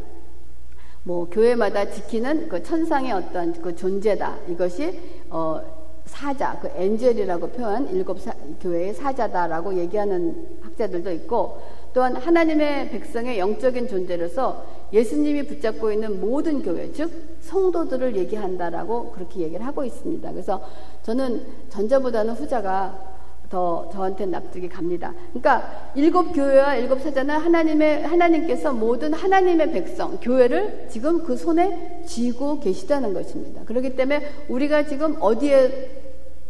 뭐 1.03 1.27
교회마다 1.29 1.89
지키는 1.89 2.49
그 2.49 2.61
천상의 2.61 3.11
어떤 3.11 3.53
그 3.53 3.75
존재다. 3.75 4.37
이것이 4.49 4.99
어 5.29 5.78
사자, 6.09 6.59
그 6.59 6.69
엔젤이라고 6.75 7.49
표현 7.49 7.87
일곱 7.89 8.19
사, 8.19 8.33
교회의 8.59 8.93
사자다라고 8.93 9.75
얘기하는 9.75 10.59
학자들도 10.61 11.11
있고 11.13 11.61
또한 11.93 12.15
하나님의 12.15 12.89
백성의 12.89 13.39
영적인 13.39 13.87
존재로서 13.87 14.65
예수님이 14.91 15.43
붙잡고 15.43 15.91
있는 15.91 16.19
모든 16.19 16.61
교회, 16.61 16.91
즉 16.91 17.11
성도들을 17.41 18.17
얘기한다라고 18.17 19.11
그렇게 19.11 19.41
얘기를 19.41 19.65
하고 19.65 19.85
있습니다. 19.85 20.31
그래서 20.31 20.61
저는 21.03 21.45
전자보다는 21.69 22.33
후자가 22.33 23.19
더 23.49 23.89
저한테 23.91 24.27
납득이 24.27 24.69
갑니다. 24.69 25.13
그러니까 25.29 25.91
일곱 25.95 26.33
교회와 26.33 26.75
일곱 26.75 27.01
사자는 27.01 27.35
하나님의 27.35 28.03
하나님께서 28.03 28.73
모든 28.73 29.13
하나님의 29.13 29.71
백성 29.71 30.17
교회를 30.17 30.87
지금 30.89 31.23
그 31.23 31.35
손에 31.35 32.03
쥐고 32.05 32.59
계시다는 32.59 33.13
것입니다. 33.13 33.63
그렇기 33.65 33.95
때문에 33.95 34.21
우리가 34.49 34.85
지금 34.85 35.15
어디에 35.19 35.98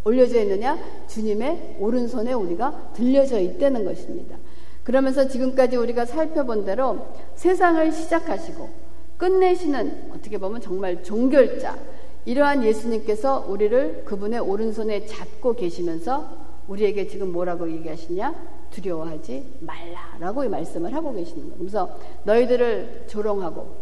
올려져 0.10 0.42
있느냐? 0.42 0.78
주님의 1.08 1.78
오른손에 1.80 2.34
우리가 2.34 2.92
들려져 2.94 3.40
있다는 3.40 3.86
것입니다. 3.86 4.38
그러면서 4.84 5.28
지금까지 5.28 5.78
우리가 5.78 6.06
살펴본 6.06 6.66
대로 6.66 7.08
세상을 7.36 7.92
시작하시고 7.92 8.70
끝내시는 9.18 10.12
어떻게 10.16 10.40
보면 10.40 10.62
정말 10.62 11.04
종결자 11.04 11.78
이러한 12.26 12.64
예수님께서 12.64 13.46
우리를 13.48 14.04
그분의 14.06 14.40
오른손에 14.40 15.06
잡고 15.06 15.54
계시면서 15.54 16.50
우리에게 16.68 17.08
지금 17.08 17.32
뭐라고 17.32 17.70
얘기하시냐? 17.72 18.34
두려워하지 18.72 19.60
말라라고 19.62 20.50
말씀을 20.50 20.94
하고 20.94 21.14
계시는 21.14 21.44
거예요. 21.44 21.58
그래서 21.58 21.98
너희들을 22.24 23.06
조롱하고 23.08 23.76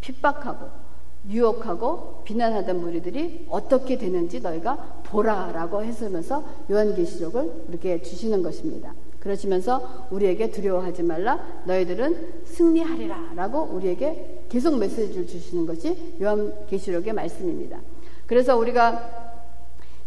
핍박하고 0.00 0.83
유혹하고 1.28 2.22
비난하던 2.24 2.80
무리들이 2.80 3.46
어떻게 3.48 3.96
되는지 3.96 4.40
너희가 4.40 5.02
보라라고 5.04 5.82
했으면서 5.82 6.44
요한계시록을 6.70 7.66
이렇게 7.68 8.02
주시는 8.02 8.42
것입니다. 8.42 8.94
그러시면서 9.20 10.06
우리에게 10.10 10.50
두려워하지 10.50 11.02
말라 11.02 11.38
너희들은 11.64 12.44
승리하리라라고 12.44 13.70
우리에게 13.72 14.44
계속 14.50 14.78
메시지를 14.78 15.26
주시는 15.26 15.66
것이 15.66 16.16
요한계시록의 16.20 17.14
말씀입니다. 17.14 17.78
그래서 18.26 18.56
우리가 18.56 19.24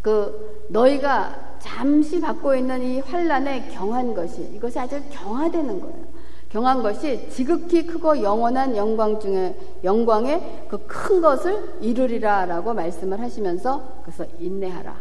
그 0.01 0.68
너희가 0.70 1.57
잠시 1.59 2.22
받고 2.22 2.55
있는 2.55 2.82
이 2.84 2.99
환란에 2.99 3.70
경한 3.70 4.13
것이 4.13 4.49
이것이 4.53 4.80
아주 4.80 5.01
경화되는 5.09 5.80
거예요. 5.80 6.16
경한 6.50 6.82
것이 6.82 7.30
지극히 7.30 7.86
크고 7.86 8.22
영원한 8.22 8.76
영광 8.78 9.20
중에 9.20 9.56
영광의 9.84 10.68
그 10.70 10.78
큰 11.08 11.22
것을 11.22 11.78
이루리라라고 11.82 12.74
말씀을 12.74 13.20
하시면서 13.20 14.02
그래서 14.04 14.26
인내하라. 14.39 14.98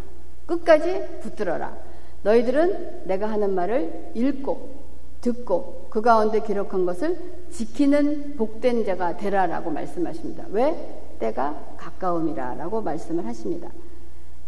끝까지 0.47 1.21
붙들어라. 1.21 1.77
너희들은 2.23 3.07
내가 3.07 3.29
하는 3.31 3.55
말을 3.55 4.13
읽고 4.15 4.87
듣고 5.21 5.87
그 5.91 6.01
가운데 6.01 6.41
기록한 6.41 6.87
것을 6.87 7.19
지키는 7.51 8.37
복된 8.37 8.85
자가 8.85 9.17
되라라고 9.17 9.71
말씀하십니다. 9.71 10.45
왜? 10.51 11.17
때가 11.19 11.75
가까움이라라고 11.77 12.83
말씀을 12.83 13.27
하십니다. 13.27 13.71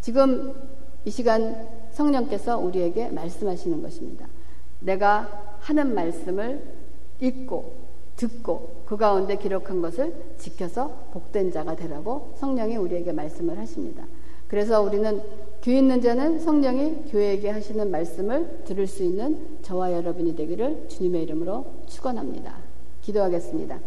지금 0.01 0.55
이 1.05 1.11
시간 1.11 1.67
성령께서 1.91 2.59
우리에게 2.59 3.09
말씀하시는 3.09 3.83
것입니다. 3.83 4.27
내가 4.81 5.57
하는 5.61 5.95
말씀을 5.95 6.78
읽고 7.21 7.89
듣고 8.17 8.83
그 8.87 8.97
가운데 8.97 9.37
기록한 9.37 9.81
것을 9.81 10.13
지켜서 10.39 11.09
복된 11.13 11.53
자가 11.53 11.77
되라고 11.77 12.35
성령이 12.37 12.77
우리에게 12.77 13.13
말씀을 13.13 13.59
하십니다. 13.59 14.05
그래서 14.49 14.81
우리는 14.81 15.21
귀 15.63 15.77
있는 15.77 16.01
자는 16.01 16.39
성령이 16.39 17.11
교회에게 17.11 17.51
하시는 17.51 17.91
말씀을 17.91 18.63
들을 18.65 18.87
수 18.87 19.03
있는 19.03 19.59
저와 19.63 19.93
여러분이 19.93 20.35
되기를 20.35 20.89
주님의 20.89 21.25
이름으로 21.25 21.67
축원합니다. 21.87 22.57
기도하겠습니다. 23.03 23.79